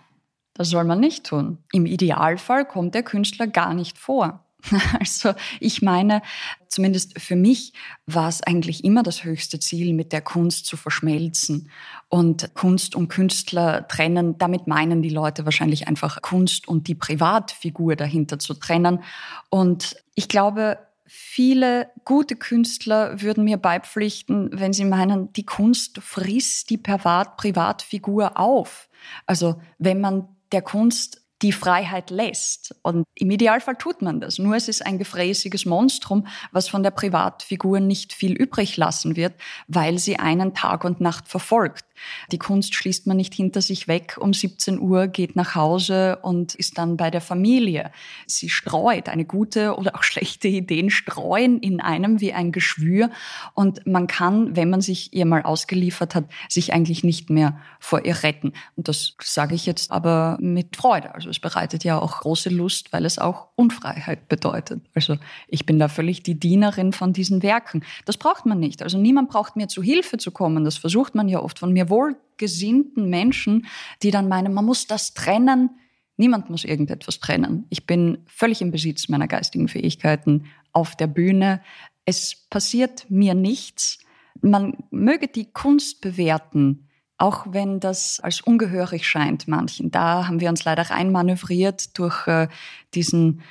[0.54, 1.58] das soll man nicht tun.
[1.72, 4.46] Im Idealfall kommt der Künstler gar nicht vor.
[5.00, 6.22] Also ich meine,
[6.68, 7.72] zumindest für mich
[8.06, 11.70] war es eigentlich immer das höchste Ziel, mit der Kunst zu verschmelzen
[12.08, 14.38] und Kunst und Künstler trennen.
[14.38, 19.02] Damit meinen die Leute wahrscheinlich einfach Kunst und die Privatfigur dahinter zu trennen.
[19.50, 26.70] Und ich glaube, viele gute Künstler würden mir beipflichten, wenn sie meinen, die Kunst frisst
[26.70, 28.88] die Privatfigur auf.
[29.26, 32.74] Also wenn man der Kunst die Freiheit lässt.
[32.82, 34.38] Und im Idealfall tut man das.
[34.38, 39.34] Nur es ist ein gefräßiges Monstrum, was von der Privatfigur nicht viel übrig lassen wird,
[39.66, 41.84] weil sie einen Tag und Nacht verfolgt.
[42.32, 46.54] Die Kunst schließt man nicht hinter sich weg um 17 Uhr, geht nach Hause und
[46.54, 47.90] ist dann bei der Familie.
[48.26, 53.10] Sie streut eine gute oder auch schlechte Ideen streuen in einem wie ein Geschwür
[53.54, 58.04] und man kann, wenn man sich ihr mal ausgeliefert hat, sich eigentlich nicht mehr vor
[58.04, 58.52] ihr retten.
[58.76, 61.14] Und das sage ich jetzt aber mit Freude.
[61.14, 64.82] Also es bereitet ja auch große Lust, weil es auch Unfreiheit bedeutet.
[64.94, 65.16] Also
[65.48, 67.84] ich bin da völlig die Dienerin von diesen Werken.
[68.04, 68.82] Das braucht man nicht.
[68.82, 70.64] Also niemand braucht mir zu Hilfe zu kommen.
[70.64, 73.66] Das versucht man ja oft von mir wohlgesinnten Menschen,
[74.02, 75.70] die dann meinen, man muss das trennen.
[76.16, 77.66] Niemand muss irgendetwas trennen.
[77.70, 81.62] Ich bin völlig im Besitz meiner geistigen Fähigkeiten auf der Bühne.
[82.04, 83.98] Es passiert mir nichts.
[84.40, 89.90] Man möge die Kunst bewerten, auch wenn das als ungehörig scheint manchen.
[89.90, 92.48] Da haben wir uns leider reinmanövriert durch äh,
[92.94, 93.42] diesen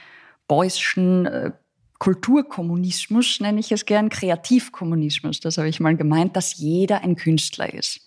[0.48, 1.52] Beuyschen äh,
[2.00, 5.40] Kulturkommunismus, nenne ich es gern, Kreativkommunismus.
[5.40, 8.07] Das habe ich mal gemeint, dass jeder ein Künstler ist.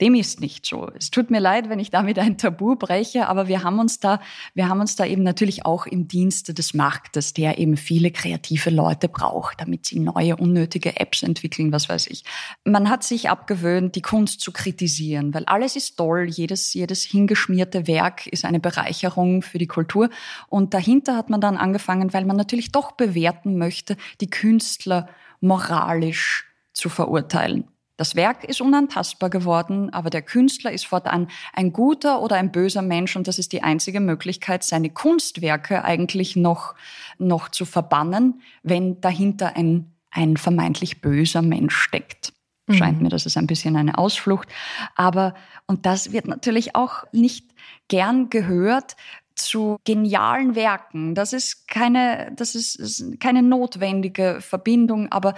[0.00, 0.90] Dem ist nicht so.
[0.96, 4.20] Es tut mir leid, wenn ich damit ein Tabu breche, aber wir haben uns da,
[4.54, 8.70] wir haben uns da eben natürlich auch im Dienste des Marktes, der eben viele kreative
[8.70, 12.24] Leute braucht, damit sie neue unnötige Apps entwickeln, was weiß ich.
[12.64, 17.86] Man hat sich abgewöhnt, die Kunst zu kritisieren, weil alles ist toll, jedes, jedes hingeschmierte
[17.86, 20.10] Werk ist eine Bereicherung für die Kultur.
[20.48, 25.08] Und dahinter hat man dann angefangen, weil man natürlich doch bewerten möchte, die Künstler
[25.40, 27.68] moralisch zu verurteilen.
[27.96, 32.82] Das Werk ist unantastbar geworden, aber der Künstler ist fortan ein guter oder ein böser
[32.82, 36.74] Mensch und das ist die einzige Möglichkeit, seine Kunstwerke eigentlich noch,
[37.18, 42.32] noch zu verbannen, wenn dahinter ein, ein vermeintlich böser Mensch steckt.
[42.70, 43.04] Scheint mhm.
[43.04, 44.48] mir, das ist ein bisschen eine Ausflucht.
[44.94, 45.34] Aber,
[45.66, 47.50] und das wird natürlich auch nicht
[47.88, 48.96] gern gehört,
[49.34, 51.14] zu genialen Werken.
[51.14, 55.34] Das ist keine, das ist, ist keine notwendige Verbindung, aber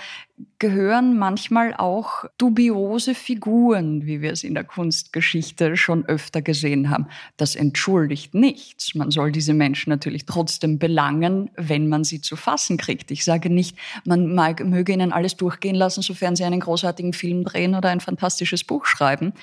[0.59, 7.07] gehören manchmal auch dubiose Figuren, wie wir es in der Kunstgeschichte schon öfter gesehen haben.
[7.37, 8.95] Das entschuldigt nichts.
[8.95, 13.11] Man soll diese Menschen natürlich trotzdem belangen, wenn man sie zu fassen kriegt.
[13.11, 17.45] Ich sage nicht, man mag, möge ihnen alles durchgehen lassen, sofern sie einen großartigen Film
[17.45, 19.35] drehen oder ein fantastisches Buch schreiben.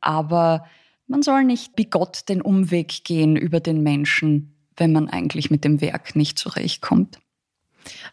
[0.00, 0.64] Aber
[1.10, 5.64] man soll nicht wie Gott den Umweg gehen über den Menschen, wenn man eigentlich mit
[5.64, 7.18] dem Werk nicht zurechtkommt.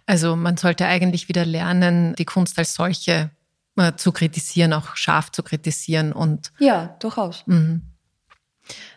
[0.08, 3.30] Also man sollte eigentlich wieder lernen, die Kunst als solche
[3.76, 7.44] äh, zu kritisieren, auch scharf zu kritisieren und ja, durchaus.
[7.46, 7.84] Mhm.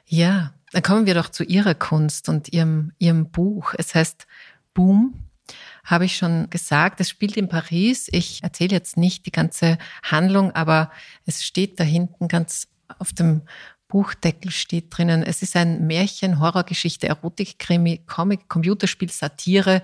[0.07, 3.75] Ja, dann kommen wir doch zu Ihrer Kunst und Ihrem, Ihrem Buch.
[3.77, 4.27] Es heißt
[4.73, 5.29] Boom,
[5.85, 7.01] habe ich schon gesagt.
[7.01, 8.09] Es spielt in Paris.
[8.11, 10.91] Ich erzähle jetzt nicht die ganze Handlung, aber
[11.27, 13.43] es steht da hinten ganz auf dem
[13.91, 15.23] Buchdeckel steht drinnen.
[15.23, 19.83] Es ist ein Märchen, Horrorgeschichte, Erotik, Krimi, Comic, Computerspiel, Satire.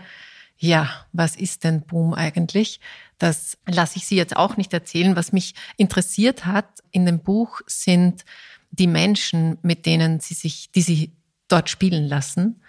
[0.57, 2.81] Ja, was ist denn Boom eigentlich?
[3.19, 5.17] Das lasse ich Sie jetzt auch nicht erzählen.
[5.17, 8.25] Was mich interessiert hat in dem Buch sind
[8.71, 11.13] die Menschen, mit denen Sie sich, die Sie
[11.49, 12.63] dort spielen lassen.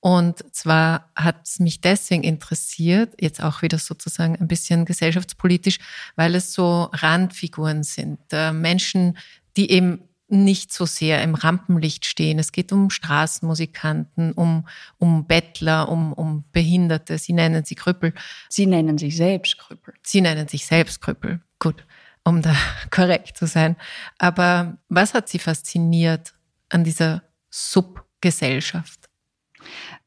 [0.00, 5.78] Und zwar hat es mich deswegen interessiert, jetzt auch wieder sozusagen ein bisschen gesellschaftspolitisch,
[6.14, 9.18] weil es so Randfiguren sind, äh, Menschen,
[9.56, 12.38] die eben nicht so sehr im Rampenlicht stehen.
[12.38, 14.66] Es geht um Straßenmusikanten, um,
[14.98, 17.18] um Bettler, um, um Behinderte.
[17.18, 18.12] Sie nennen sie Krüppel.
[18.48, 19.94] Sie nennen sich selbst Krüppel.
[20.02, 21.40] Sie nennen sich selbst Krüppel.
[21.58, 21.84] Gut,
[22.24, 22.54] um da
[22.90, 23.76] korrekt zu sein.
[24.18, 26.34] Aber was hat Sie fasziniert
[26.68, 29.08] an dieser Subgesellschaft?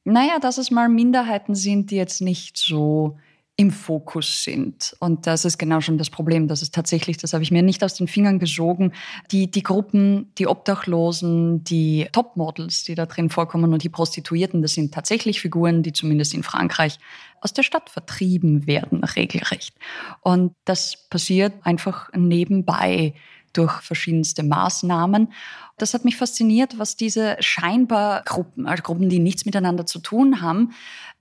[0.04, 3.18] Naja, dass es mal Minderheiten sind, die jetzt nicht so
[3.60, 4.96] im Fokus sind.
[5.02, 6.48] Und das ist genau schon das Problem.
[6.48, 8.94] Das ist tatsächlich, das habe ich mir nicht aus den Fingern gesogen,
[9.32, 14.76] die, die Gruppen, die Obdachlosen, die Topmodels, die da drin vorkommen und die Prostituierten, das
[14.76, 17.00] sind tatsächlich Figuren, die zumindest in Frankreich
[17.42, 19.76] aus der Stadt vertrieben werden, regelrecht.
[20.22, 23.14] Und das passiert einfach nebenbei
[23.54, 25.34] durch verschiedenste Maßnahmen.
[25.78, 30.42] Das hat mich fasziniert, was diese scheinbar Gruppen, also Gruppen, die nichts miteinander zu tun
[30.42, 30.74] haben,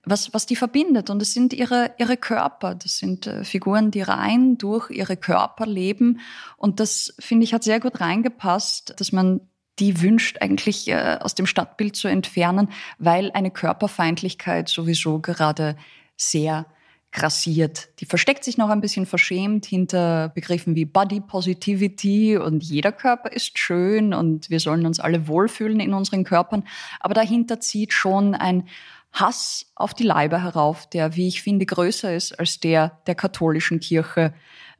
[0.03, 1.09] was, was die verbindet.
[1.09, 2.75] Und es sind ihre, ihre Körper.
[2.75, 6.19] Das sind äh, Figuren, die rein durch ihre Körper leben.
[6.57, 9.41] Und das, finde ich, hat sehr gut reingepasst, dass man
[9.79, 15.77] die wünscht eigentlich äh, aus dem Stadtbild zu entfernen, weil eine Körperfeindlichkeit sowieso gerade
[16.17, 16.65] sehr
[17.11, 17.89] grassiert.
[17.99, 23.31] Die versteckt sich noch ein bisschen verschämt hinter Begriffen wie Body Positivity und jeder Körper
[23.31, 26.63] ist schön und wir sollen uns alle wohlfühlen in unseren Körpern.
[26.99, 28.67] Aber dahinter zieht schon ein
[29.11, 33.79] Hass auf die Leiber herauf, der, wie ich finde, größer ist als der der katholischen
[33.79, 34.35] Kirche,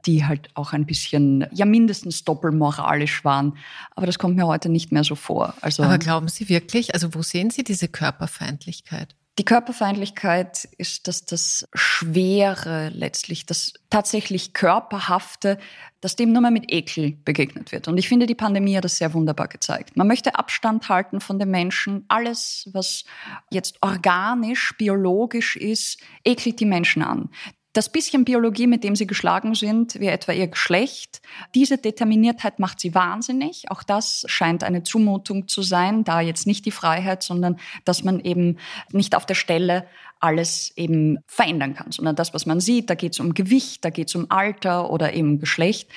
[0.06, 3.58] die halt auch ein bisschen, ja mindestens doppelmoralisch waren.
[3.96, 5.54] Aber das kommt mir heute nicht mehr so vor.
[5.60, 9.16] Also, Aber glauben Sie wirklich, also wo sehen Sie diese Körperfeindlichkeit?
[9.40, 15.56] Die Körperfeindlichkeit ist das, das Schwere letztlich, das tatsächlich Körperhafte,
[16.02, 17.88] das dem nur mal mit Ekel begegnet wird.
[17.88, 19.96] Und ich finde, die Pandemie hat das sehr wunderbar gezeigt.
[19.96, 22.04] Man möchte Abstand halten von den Menschen.
[22.08, 23.04] Alles, was
[23.50, 27.30] jetzt organisch, biologisch ist, ekelt die Menschen an.
[27.72, 31.22] Das bisschen Biologie, mit dem sie geschlagen sind, wie etwa ihr Geschlecht,
[31.54, 33.70] diese Determiniertheit macht sie wahnsinnig.
[33.70, 38.18] Auch das scheint eine Zumutung zu sein, da jetzt nicht die Freiheit, sondern dass man
[38.20, 38.58] eben
[38.90, 39.86] nicht auf der Stelle
[40.18, 43.90] alles eben verändern kann, sondern das, was man sieht, da geht es um Gewicht, da
[43.90, 45.88] geht es um Alter oder eben Geschlecht.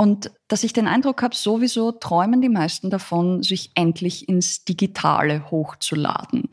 [0.00, 5.50] Und dass ich den Eindruck habe, sowieso träumen die meisten davon, sich endlich ins Digitale
[5.50, 6.48] hochzuladen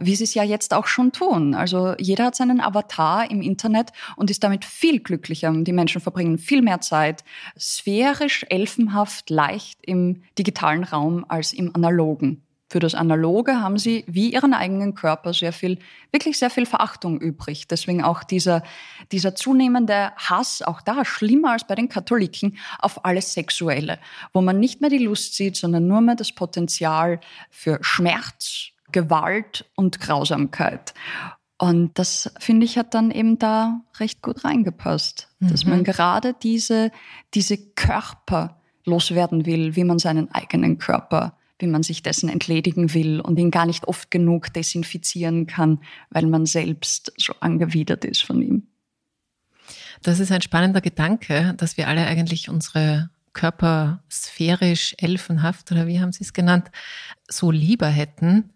[0.00, 1.54] wie sie es ja jetzt auch schon tun.
[1.54, 5.52] Also jeder hat seinen Avatar im Internet und ist damit viel glücklicher.
[5.52, 7.24] Die Menschen verbringen viel mehr Zeit
[7.58, 12.44] sphärisch, elfenhaft, leicht im digitalen Raum als im analogen.
[12.70, 15.78] Für das Analoge haben sie wie ihren eigenen Körper sehr viel,
[16.12, 17.66] wirklich sehr viel Verachtung übrig.
[17.66, 18.62] Deswegen auch dieser,
[19.10, 23.98] dieser zunehmende Hass, auch da schlimmer als bei den Katholiken, auf alles Sexuelle,
[24.34, 29.64] wo man nicht mehr die Lust sieht, sondern nur mehr das Potenzial für Schmerz, Gewalt
[29.74, 30.92] und Grausamkeit.
[31.56, 35.48] Und das, finde ich, hat dann eben da recht gut reingepasst, mhm.
[35.48, 35.84] dass man mhm.
[35.84, 36.92] gerade diese,
[37.34, 43.20] diese Körper loswerden will, wie man seinen eigenen Körper, wie man sich dessen entledigen will
[43.20, 48.42] und ihn gar nicht oft genug desinfizieren kann, weil man selbst so angewidert ist von
[48.42, 48.66] ihm.
[50.02, 56.00] Das ist ein spannender Gedanke, dass wir alle eigentlich unsere Körper sphärisch, elfenhaft oder wie
[56.00, 56.70] haben Sie es genannt,
[57.28, 58.50] so lieber hätten.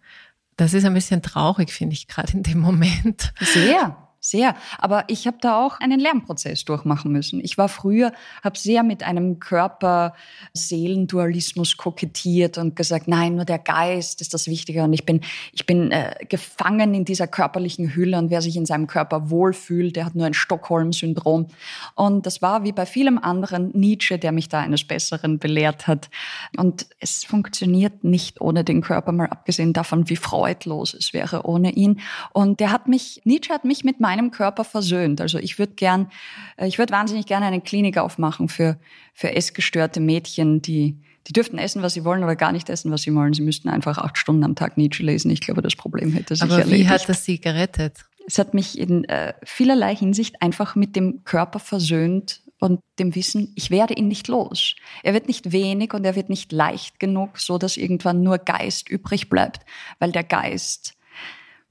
[0.56, 3.32] Das ist ein bisschen traurig, finde ich, gerade in dem Moment.
[3.40, 4.56] Sehr sehr.
[4.78, 7.44] Aber ich habe da auch einen Lernprozess durchmachen müssen.
[7.44, 14.20] Ich war früher, habe sehr mit einem Körper-Seelendualismus kokettiert und gesagt, nein, nur der Geist
[14.20, 14.84] ist das Wichtige.
[14.84, 18.64] Und ich bin, ich bin äh, gefangen in dieser körperlichen Hülle und wer sich in
[18.64, 21.48] seinem Körper wohlfühlt, der hat nur ein Stockholm-Syndrom.
[21.96, 26.10] Und das war wie bei vielem anderen Nietzsche, der mich da eines Besseren belehrt hat.
[26.56, 31.72] Und es funktioniert nicht ohne den Körper, mal abgesehen davon, wie freudlos es wäre ohne
[31.72, 31.98] ihn.
[32.32, 35.20] Und der hat mich, Nietzsche hat mich mit meinem meinem Körper versöhnt.
[35.20, 36.10] Also ich würde gern,
[36.56, 38.78] äh, ich würde wahnsinnig gerne eine Klinik aufmachen für,
[39.14, 40.96] für essgestörte Mädchen, die,
[41.28, 43.32] Die dürften essen, was sie wollen, oder gar nicht essen, was sie wollen.
[43.32, 45.30] Sie müssten einfach acht Stunden am Tag Nietzsche lesen.
[45.30, 46.80] Ich glaube, das Problem hätte sich Aber erledigt.
[46.80, 47.94] wie hat das sie gerettet?
[48.26, 53.52] Es hat mich in äh, vielerlei Hinsicht einfach mit dem Körper versöhnt und dem Wissen,
[53.56, 54.76] ich werde ihn nicht los.
[55.02, 58.88] Er wird nicht wenig und er wird nicht leicht genug, so dass irgendwann nur Geist
[58.88, 59.60] übrig bleibt,
[59.98, 60.94] weil der Geist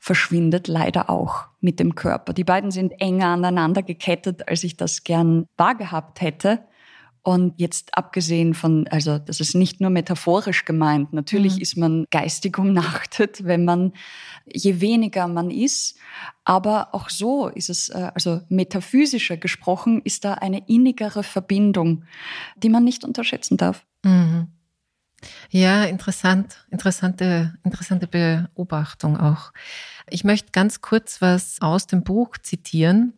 [0.03, 2.33] verschwindet leider auch mit dem Körper.
[2.33, 6.63] Die beiden sind enger aneinander gekettet, als ich das gern wahrgehabt hätte.
[7.21, 11.61] Und jetzt abgesehen von, also das ist nicht nur metaphorisch gemeint, natürlich mhm.
[11.61, 13.93] ist man geistig umnachtet, wenn man,
[14.51, 15.99] je weniger man ist,
[16.45, 22.05] aber auch so ist es, äh, also metaphysischer gesprochen, ist da eine innigere Verbindung,
[22.57, 23.85] die man nicht unterschätzen darf.
[24.01, 24.47] Mhm.
[25.49, 29.51] Ja, interessant, interessante, interessante Beobachtung auch.
[30.09, 33.13] Ich möchte ganz kurz was aus dem Buch zitieren,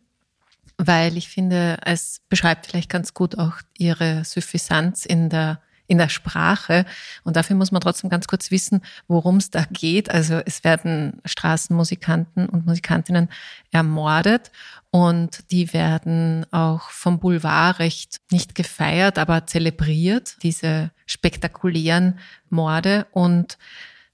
[0.76, 6.08] weil ich finde, es beschreibt vielleicht ganz gut auch ihre Suffisanz in der in der
[6.08, 6.86] Sprache.
[7.24, 10.10] Und dafür muss man trotzdem ganz kurz wissen, worum es da geht.
[10.10, 13.28] Also es werden Straßenmusikanten und Musikantinnen
[13.70, 14.50] ermordet
[14.90, 22.18] und die werden auch vom Boulevard recht nicht gefeiert, aber zelebriert, diese spektakulären
[22.50, 23.06] Morde.
[23.12, 23.58] Und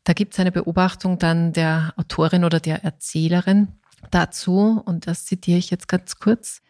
[0.04, 3.68] da gibt es eine Beobachtung dann der Autorin oder der Erzählerin,
[4.10, 6.62] dazu, und das zitiere ich jetzt ganz kurz.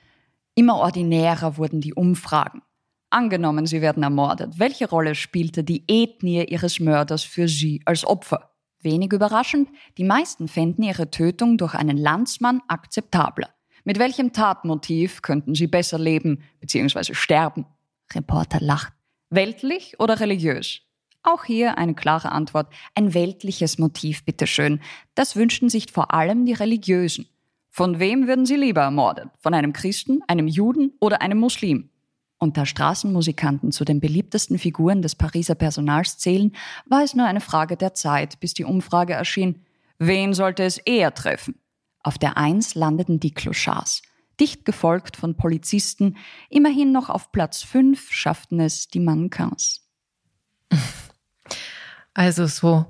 [0.54, 2.62] Immer ordinärer wurden die Umfragen.
[3.10, 4.58] Angenommen, sie werden ermordet.
[4.58, 8.50] Welche Rolle spielte die Ethnie ihres Mörders für sie als Opfer?
[8.82, 13.50] Wenig überraschend, die meisten fänden ihre Tötung durch einen Landsmann akzeptabler.
[13.84, 17.14] Mit welchem Tatmotiv könnten sie besser leben bzw.
[17.14, 17.66] sterben?
[18.14, 18.92] Reporter lacht.
[19.32, 20.80] Weltlich oder religiös?
[21.22, 22.66] Auch hier eine klare Antwort.
[22.96, 24.80] Ein weltliches Motiv, bitteschön.
[25.14, 27.28] Das wünschten sich vor allem die Religiösen.
[27.68, 29.28] Von wem würden sie lieber ermordet?
[29.38, 31.90] Von einem Christen, einem Juden oder einem Muslim?
[32.40, 37.76] Da Straßenmusikanten zu den beliebtesten Figuren des Pariser Personals zählen, war es nur eine Frage
[37.76, 39.64] der Zeit, bis die Umfrage erschien.
[40.00, 41.54] Wen sollte es eher treffen?
[42.02, 44.02] Auf der Eins landeten die Clochards.
[44.40, 46.16] Dicht gefolgt von Polizisten,
[46.48, 49.86] immerhin noch auf Platz fünf schafften es die Mannequins.
[52.14, 52.86] Also so,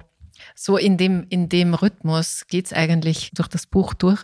[0.54, 4.22] so in dem, in dem Rhythmus geht's eigentlich durch das Buch durch.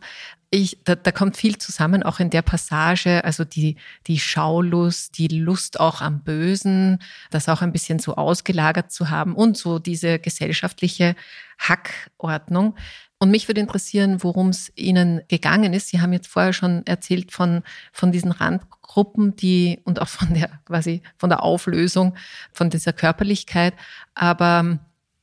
[0.50, 5.26] Ich, da, da kommt viel zusammen, auch in der Passage, also die, die Schaulust, die
[5.28, 10.20] Lust auch am Bösen, das auch ein bisschen so ausgelagert zu haben und so diese
[10.20, 11.16] gesellschaftliche
[11.58, 12.76] Hackordnung.
[13.18, 15.88] Und mich würde interessieren, worum es Ihnen gegangen ist.
[15.88, 20.48] Sie haben jetzt vorher schon erzählt von, von diesen Randgruppen, die und auch von der
[20.66, 22.14] quasi von der Auflösung,
[22.52, 23.72] von dieser Körperlichkeit.
[24.14, 24.78] Aber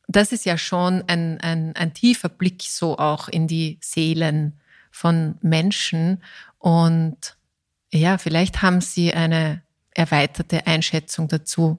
[0.07, 5.35] das ist ja schon ein, ein, ein tiefer Blick so auch in die Seelen von
[5.41, 6.23] Menschen.
[6.57, 7.37] Und
[7.91, 11.77] ja, vielleicht haben Sie eine erweiterte Einschätzung dazu,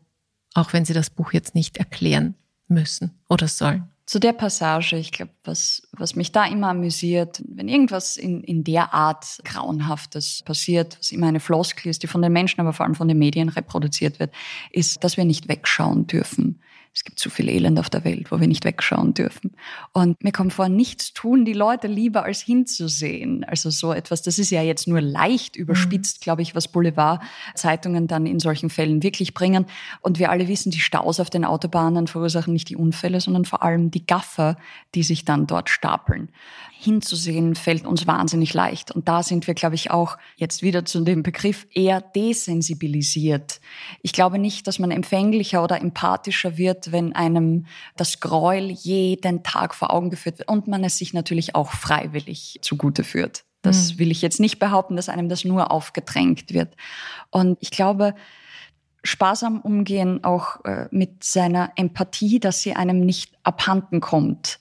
[0.55, 2.35] auch wenn Sie das Buch jetzt nicht erklären
[2.69, 3.91] müssen oder sollen.
[4.07, 8.63] Zu der Passage, ich glaube, was, was mich da immer amüsiert, wenn irgendwas in, in
[8.63, 12.85] der Art Grauenhaftes passiert, was immer eine Floskel ist, die von den Menschen, aber vor
[12.85, 14.33] allem von den Medien reproduziert wird,
[14.71, 16.61] ist, dass wir nicht wegschauen dürfen
[16.95, 19.57] es gibt zu viel Elend auf der Welt, wo wir nicht wegschauen dürfen.
[19.93, 23.43] Und mir kommt vor, nichts tun die Leute lieber als hinzusehen.
[23.43, 26.23] Also so etwas, das ist ja jetzt nur leicht überspitzt, mhm.
[26.23, 29.67] glaube ich, was Boulevardzeitungen dann in solchen Fällen wirklich bringen.
[30.03, 33.65] Und wir alle wissen, die Staus auf den Autobahnen verursachen nicht die Unfälle, sondern vor
[33.65, 34.57] allem die Gaffer,
[34.95, 36.29] die sich dann dort stapeln
[36.79, 38.91] hinzusehen, fällt uns wahnsinnig leicht.
[38.91, 43.61] Und da sind wir, glaube ich, auch jetzt wieder zu dem Begriff eher desensibilisiert.
[44.03, 49.75] Ich glaube nicht, dass man empfänglicher oder empathischer wird, wenn einem das Gräuel jeden Tag
[49.75, 53.45] vor Augen geführt wird und man es sich natürlich auch freiwillig zugute führt.
[53.63, 53.99] Das mhm.
[54.01, 56.77] will ich jetzt nicht behaupten, dass einem das nur aufgedrängt wird.
[57.31, 58.15] Und ich glaube,
[59.03, 64.61] sparsam umgehen auch äh, mit seiner Empathie, dass sie einem nicht abhanden kommt.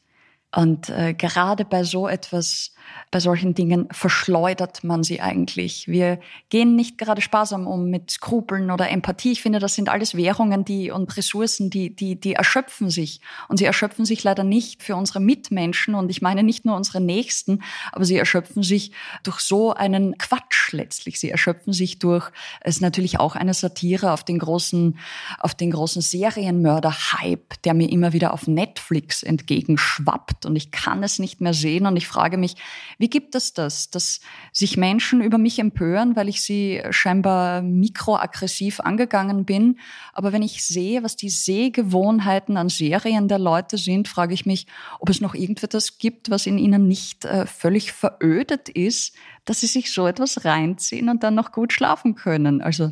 [0.55, 2.72] Und äh, gerade bei so etwas
[3.13, 5.88] bei solchen Dingen verschleudert man sie eigentlich.
[5.88, 6.19] Wir
[6.50, 9.34] gehen nicht gerade sparsam um mit Skrupeln oder Empathie.
[9.34, 13.22] Ich finde, das sind alles Währungen die, und Ressourcen, die, die, die erschöpfen sich.
[13.50, 15.93] Und sie erschöpfen sich leider nicht für unsere Mitmenschen.
[15.93, 18.91] Und ich meine nicht nur unsere Nächsten, aber sie erschöpfen sich
[19.22, 21.19] durch so einen Quatsch letztlich.
[21.19, 24.98] Sie erschöpfen sich durch, es ist natürlich auch eine Satire auf den großen,
[25.39, 30.48] auf den großen Serienmörder-Hype, der mir immer wieder auf Netflix entgegenschwappt.
[30.48, 31.86] Und ich kann es nicht mehr sehen.
[31.86, 32.56] Und ich frage mich,
[32.97, 34.19] wie gibt es das, dass
[34.51, 39.79] sich Menschen über mich empören, weil ich sie scheinbar mikroaggressiv angegangen bin?
[40.13, 44.67] Aber wenn ich sehe, was die Sehgewohnheiten an Serien der Leute sind, frage ich mich,
[44.99, 49.67] ob es noch irgendetwas gibt, was in ihnen nicht äh, völlig verödet ist, dass sie
[49.67, 52.62] sich so etwas reinziehen und dann noch gut schlafen können.
[52.62, 52.91] Also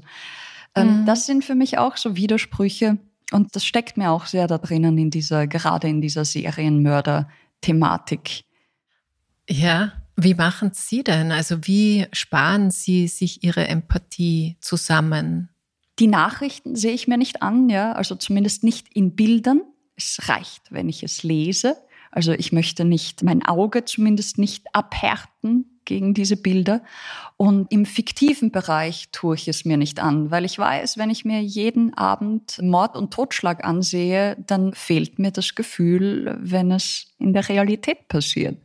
[0.75, 1.05] ähm, mhm.
[1.05, 2.97] das sind für mich auch so Widersprüche,
[3.31, 8.43] Und das steckt mir auch sehr da drinnen in dieser, gerade in dieser Serienmörder-Thematik.
[9.51, 11.33] Ja, wie machen Sie denn?
[11.33, 15.49] Also wie sparen Sie sich Ihre Empathie zusammen?
[15.99, 19.61] Die Nachrichten sehe ich mir nicht an, ja, also zumindest nicht in Bildern.
[19.97, 21.75] Es reicht, wenn ich es lese.
[22.11, 26.81] Also ich möchte nicht, mein Auge zumindest nicht abhärten gegen diese Bilder.
[27.35, 31.25] Und im fiktiven Bereich tue ich es mir nicht an, weil ich weiß, wenn ich
[31.25, 37.33] mir jeden Abend Mord und Totschlag ansehe, dann fehlt mir das Gefühl, wenn es in
[37.33, 38.57] der Realität passiert.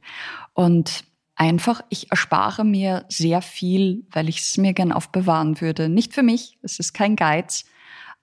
[0.57, 1.04] Und
[1.34, 5.90] einfach, ich erspare mir sehr viel, weil ich es mir gern aufbewahren würde.
[5.90, 7.66] Nicht für mich, es ist kein Geiz,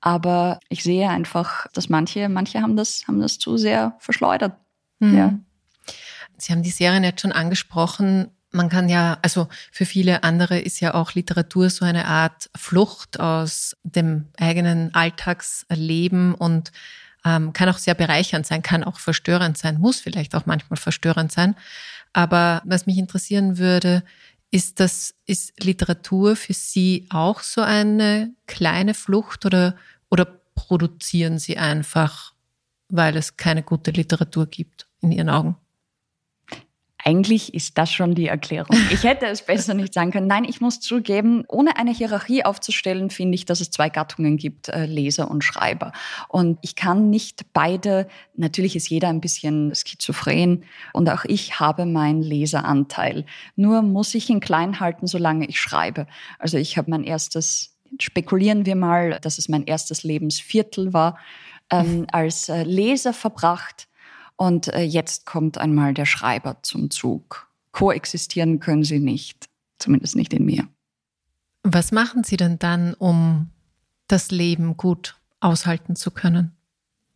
[0.01, 4.57] aber ich sehe einfach, dass manche, manche haben das, haben das zu sehr verschleudert.
[4.99, 5.15] Mhm.
[5.15, 5.33] Ja.
[6.37, 8.31] Sie haben die Serien jetzt schon angesprochen.
[8.49, 13.19] Man kann ja, also für viele andere ist ja auch Literatur so eine Art Flucht
[13.19, 16.71] aus dem eigenen Alltagsleben und
[17.25, 21.31] ähm, kann auch sehr bereichernd sein, kann auch verstörend sein, muss vielleicht auch manchmal verstörend
[21.31, 21.55] sein.
[22.13, 24.03] Aber was mich interessieren würde,
[24.51, 29.75] ist das, ist Literatur für Sie auch so eine kleine Flucht oder,
[30.11, 32.33] oder produzieren Sie einfach,
[32.87, 35.57] weil es keine gute Literatur gibt in Ihren Augen?
[37.05, 38.77] Eigentlich ist das schon die Erklärung.
[38.89, 40.27] Ich hätte es besser nicht sagen können.
[40.27, 44.69] Nein, ich muss zugeben, ohne eine Hierarchie aufzustellen, finde ich, dass es zwei Gattungen gibt,
[44.69, 45.91] äh, Leser und Schreiber.
[46.29, 51.85] Und ich kann nicht beide, natürlich ist jeder ein bisschen schizophren und auch ich habe
[51.85, 53.25] meinen Leseranteil.
[53.57, 56.07] Nur muss ich ihn klein halten, solange ich schreibe.
[56.39, 61.17] Also ich habe mein erstes, spekulieren wir mal, dass es mein erstes Lebensviertel war,
[61.69, 63.89] ähm, als äh, Leser verbracht
[64.35, 67.47] und äh, jetzt kommt einmal der Schreiber zum Zug.
[67.71, 70.67] Koexistieren können sie nicht, zumindest nicht in mir.
[71.63, 73.49] Was machen Sie denn dann, um
[74.07, 76.51] das Leben gut aushalten zu können,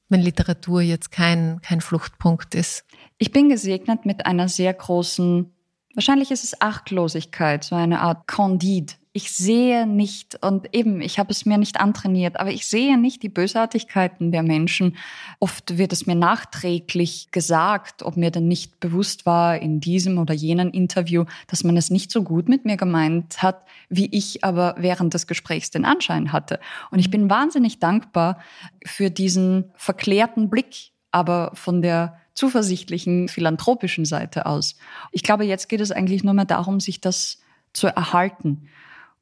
[0.09, 2.86] wenn Literatur jetzt kein, kein Fluchtpunkt ist?
[3.18, 5.51] Ich bin gesegnet mit einer sehr großen,
[5.95, 11.32] wahrscheinlich ist es Achtlosigkeit, so eine Art Candide ich sehe nicht, und eben, ich habe
[11.32, 14.95] es mir nicht antrainiert, aber ich sehe nicht die Bösartigkeiten der Menschen.
[15.39, 20.36] Oft wird es mir nachträglich gesagt, ob mir denn nicht bewusst war in diesem oder
[20.36, 24.76] jenem Interview, dass man es nicht so gut mit mir gemeint hat, wie ich aber
[24.78, 26.59] während des Gesprächs den Anschein hatte.
[26.91, 28.38] Und ich bin wahnsinnig dankbar
[28.86, 34.76] für diesen verklärten Blick, aber von der zuversichtlichen, philanthropischen Seite aus.
[35.11, 37.39] Ich glaube, jetzt geht es eigentlich nur mehr darum, sich das
[37.74, 38.70] zu erhalten.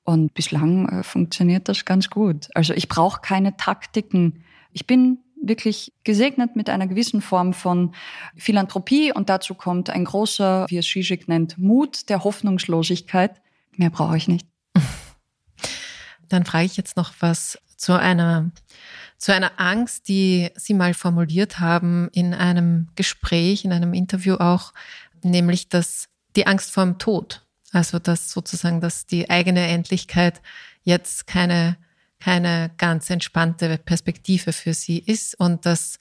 [0.05, 2.47] Und bislang äh, funktioniert das ganz gut.
[2.53, 4.43] Also ich brauche keine Taktiken.
[4.71, 7.93] Ich bin wirklich gesegnet mit einer gewissen Form von
[8.35, 13.41] Philanthropie und dazu kommt ein großer, wie es Zizek nennt, Mut der Hoffnungslosigkeit.
[13.75, 14.47] Mehr brauche ich nicht.
[16.29, 18.51] Dann frage ich jetzt noch was zu einer,
[19.17, 24.73] zu einer Angst, die Sie mal formuliert haben in einem Gespräch, in einem Interview auch,
[25.23, 27.44] nämlich das, die Angst vor dem Tod.
[27.75, 30.41] Also dass sozusagen, dass die eigene Endlichkeit
[30.83, 31.75] jetzt keine,
[32.21, 35.37] keine ganz entspannte Perspektive für sie ist.
[35.37, 35.99] Und das,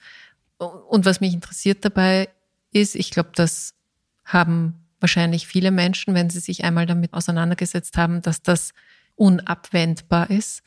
[0.57, 2.29] und was mich interessiert dabei
[2.71, 3.73] ist, ich glaube, das
[4.23, 8.71] haben wahrscheinlich viele Menschen, wenn sie sich einmal damit auseinandergesetzt haben, dass das
[9.15, 10.63] unabwendbar ist.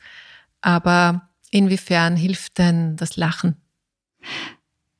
[0.61, 3.55] Aber inwiefern hilft denn das Lachen?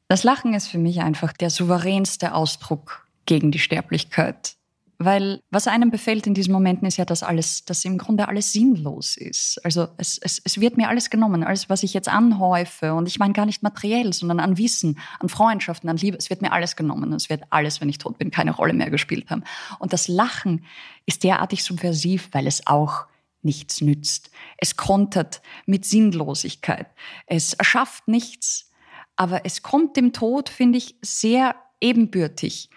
[0.07, 4.55] Das Lachen ist für mich einfach der souveränste Ausdruck gegen die Sterblichkeit.
[5.02, 8.52] Weil was einem befällt in diesen Momenten ist ja, dass alles, dass im Grunde alles
[8.52, 9.64] sinnlos ist.
[9.64, 12.93] Also es, es, es wird mir alles genommen, alles, was ich jetzt anhäufe.
[12.93, 16.18] Und ich meine gar nicht materiell, sondern an Wissen, an Freundschaften, an Liebe.
[16.18, 17.14] Es wird mir alles genommen.
[17.14, 19.45] Es wird alles, wenn ich tot bin, keine Rolle mehr gespielt haben.
[19.80, 20.66] Und das Lachen
[21.06, 23.06] ist derartig subversiv, weil es auch
[23.41, 24.32] nichts nützt.
[24.58, 26.88] Es kontert mit Sinnlosigkeit.
[27.26, 28.70] Es erschafft nichts.
[29.16, 32.70] Aber es kommt dem Tod, finde ich, sehr ebenbürtig.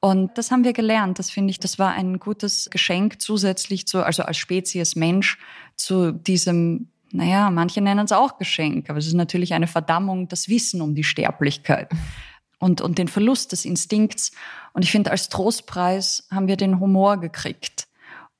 [0.00, 1.18] Und das haben wir gelernt.
[1.18, 5.38] Das finde ich, das war ein gutes Geschenk zusätzlich zu, also als Spezies Mensch
[5.76, 10.48] zu diesem, naja, manche nennen es auch Geschenk, aber es ist natürlich eine Verdammung, das
[10.48, 11.90] Wissen um die Sterblichkeit
[12.58, 14.32] und, und den Verlust des Instinkts.
[14.72, 17.86] Und ich finde, als Trostpreis haben wir den Humor gekriegt.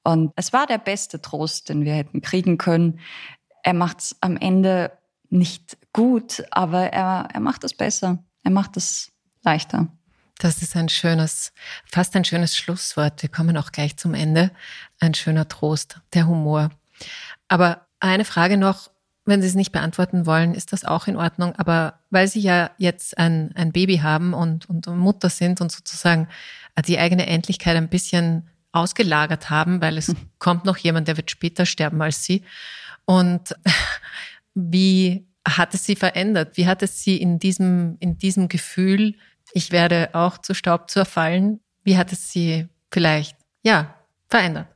[0.03, 3.01] Und es war der beste Trost, den wir hätten kriegen können.
[3.63, 4.93] Er macht es am Ende
[5.29, 8.25] nicht gut, aber er, er macht es besser.
[8.45, 9.89] Er macht es leichter.
[10.41, 11.53] Das ist ein schönes,
[11.85, 13.21] fast ein schönes Schlusswort.
[13.21, 14.51] Wir kommen auch gleich zum Ende.
[14.99, 16.71] Ein schöner Trost, der Humor.
[17.49, 18.91] Aber eine Frage noch,
[19.27, 21.55] wenn Sie es nicht beantworten wollen, ist das auch in Ordnung.
[21.57, 26.27] Aber weil Sie ja jetzt ein, ein Baby haben und, und Mutter sind und sozusagen
[26.87, 31.67] die eigene Endlichkeit ein bisschen ausgelagert haben, weil es kommt noch jemand, der wird später
[31.67, 32.45] sterben als Sie.
[33.05, 33.55] Und
[34.55, 36.57] wie hat es Sie verändert?
[36.57, 39.17] Wie hat es Sie in diesem, in diesem Gefühl,
[39.53, 43.95] ich werde auch zu Staub zerfallen, wie hat es Sie vielleicht, ja,
[44.29, 44.69] verändert?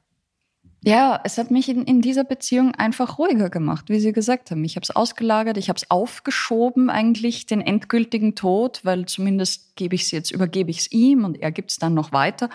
[0.87, 4.63] Ja, es hat mich in, in dieser Beziehung einfach ruhiger gemacht, wie Sie gesagt haben.
[4.65, 9.95] Ich habe es ausgelagert, ich habe es aufgeschoben, eigentlich den endgültigen Tod, weil zumindest gebe
[9.95, 12.51] ich es jetzt, übergebe ich es ihm und er gibt es dann noch weiter.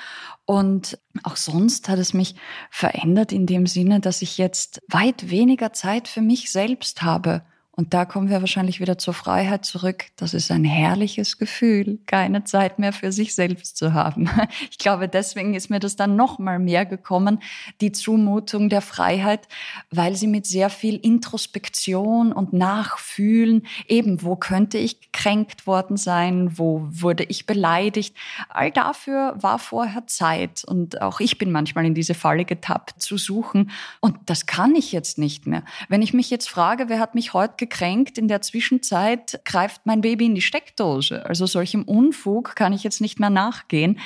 [0.45, 2.35] Und auch sonst hat es mich
[2.69, 7.41] verändert in dem Sinne, dass ich jetzt weit weniger Zeit für mich selbst habe
[7.79, 10.07] und da kommen wir wahrscheinlich wieder zur Freiheit zurück.
[10.17, 14.29] Das ist ein herrliches Gefühl, keine Zeit mehr für sich selbst zu haben.
[14.71, 17.39] Ich glaube, deswegen ist mir das dann noch mal mehr gekommen,
[17.79, 19.47] die Zumutung der Freiheit,
[19.91, 26.57] weil sie mit sehr viel Introspektion und Nachfühlen, eben, wo könnte ich gekränkt worden sein,
[26.57, 28.15] wo wurde ich beleidigt,
[28.49, 30.63] all dafür war vorher Zeit.
[30.65, 33.71] Und auch ich bin manchmal in diese Falle getappt, zu suchen.
[34.01, 35.63] Und das kann ich jetzt nicht mehr.
[35.87, 38.17] Wenn ich mich jetzt frage, wer hat mich heute gekränkt.
[38.17, 41.25] In der Zwischenzeit greift mein Baby in die Steckdose.
[41.25, 43.99] Also solchem Unfug kann ich jetzt nicht mehr nachgehen.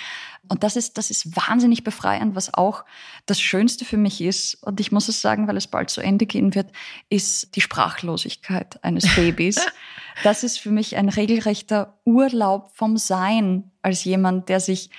[0.50, 2.84] Und das ist, das ist wahnsinnig befreiend, was auch
[3.26, 4.56] das Schönste für mich ist.
[4.56, 6.72] Und ich muss es sagen, weil es bald zu Ende gehen wird,
[7.10, 9.66] ist die Sprachlosigkeit eines Babys.
[10.24, 14.90] das ist für mich ein regelrechter Urlaub vom Sein als jemand, der sich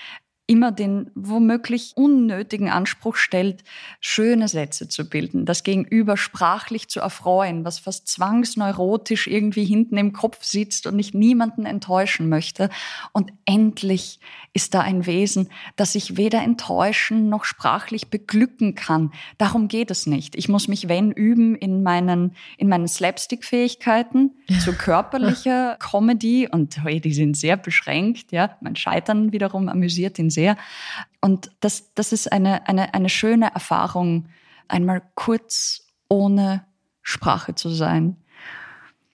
[0.47, 3.65] immer den womöglich unnötigen Anspruch stellt,
[4.01, 10.13] schöne Sätze zu bilden, das Gegenüber sprachlich zu erfreuen, was fast zwangsneurotisch irgendwie hinten im
[10.13, 12.69] Kopf sitzt und nicht niemanden enttäuschen möchte.
[13.13, 14.21] Und endlich
[14.53, 19.13] ist da ein Wesen, das ich weder enttäuschen noch sprachlich beglücken kann.
[19.39, 20.37] Darum geht es nicht.
[20.37, 24.33] Ich muss mich, wenn, üben in meinen, in meinen Slapstick-Fähigkeiten
[24.63, 28.57] zu körperlicher Comedy und hey, die sind sehr beschränkt, ja.
[28.61, 30.57] Mein Scheitern wiederum amüsiert ihn sehr.
[31.20, 34.28] Und das, das ist eine, eine, eine schöne Erfahrung,
[34.68, 36.64] einmal kurz ohne
[37.03, 38.16] Sprache zu sein.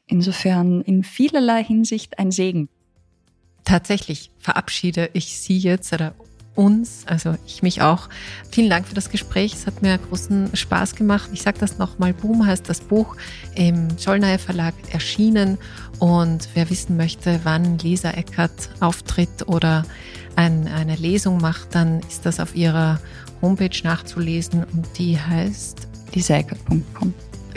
[0.07, 2.69] Insofern in vielerlei Hinsicht ein Segen.
[3.65, 6.15] Tatsächlich verabschiede ich Sie jetzt oder
[6.55, 8.09] uns, also ich mich auch.
[8.51, 9.55] Vielen Dank für das Gespräch.
[9.55, 11.31] Es hat mir großen Spaß gemacht.
[11.33, 12.13] Ich sage das nochmal.
[12.13, 13.17] Boom heißt das Buch
[13.55, 15.59] im Schollneier Verlag erschienen.
[15.99, 19.85] Und wer wissen möchte, wann Lisa Eckert auftritt oder
[20.41, 22.99] ein, eine Lesung macht, dann ist das auf ihrer
[23.43, 27.13] Homepage nachzulesen und die heißt lisaeckert.com.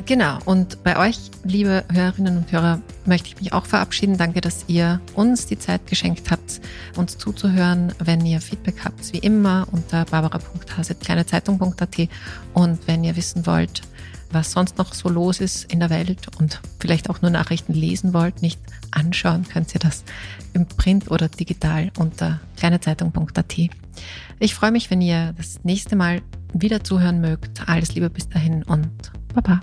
[0.05, 4.17] Genau, und bei euch, liebe Hörerinnen und Hörer, möchte ich mich auch verabschieden.
[4.17, 6.59] Danke, dass ihr uns die Zeit geschenkt habt,
[6.97, 7.93] uns zuzuhören.
[7.99, 12.09] Wenn ihr Feedback habt, wie immer unter barbara.hase.kleinezeitung.at
[12.53, 13.81] und wenn ihr wissen wollt,
[14.33, 18.13] was sonst noch so los ist in der Welt und vielleicht auch nur Nachrichten lesen
[18.13, 18.59] wollt, nicht
[18.91, 20.03] anschauen, könnt ihr das
[20.53, 23.57] im Print oder digital unter kleinezeitung.at.
[24.39, 26.21] Ich freue mich, wenn ihr das nächste Mal
[26.53, 27.67] wieder zuhören mögt.
[27.67, 29.61] Alles Liebe bis dahin und Baba.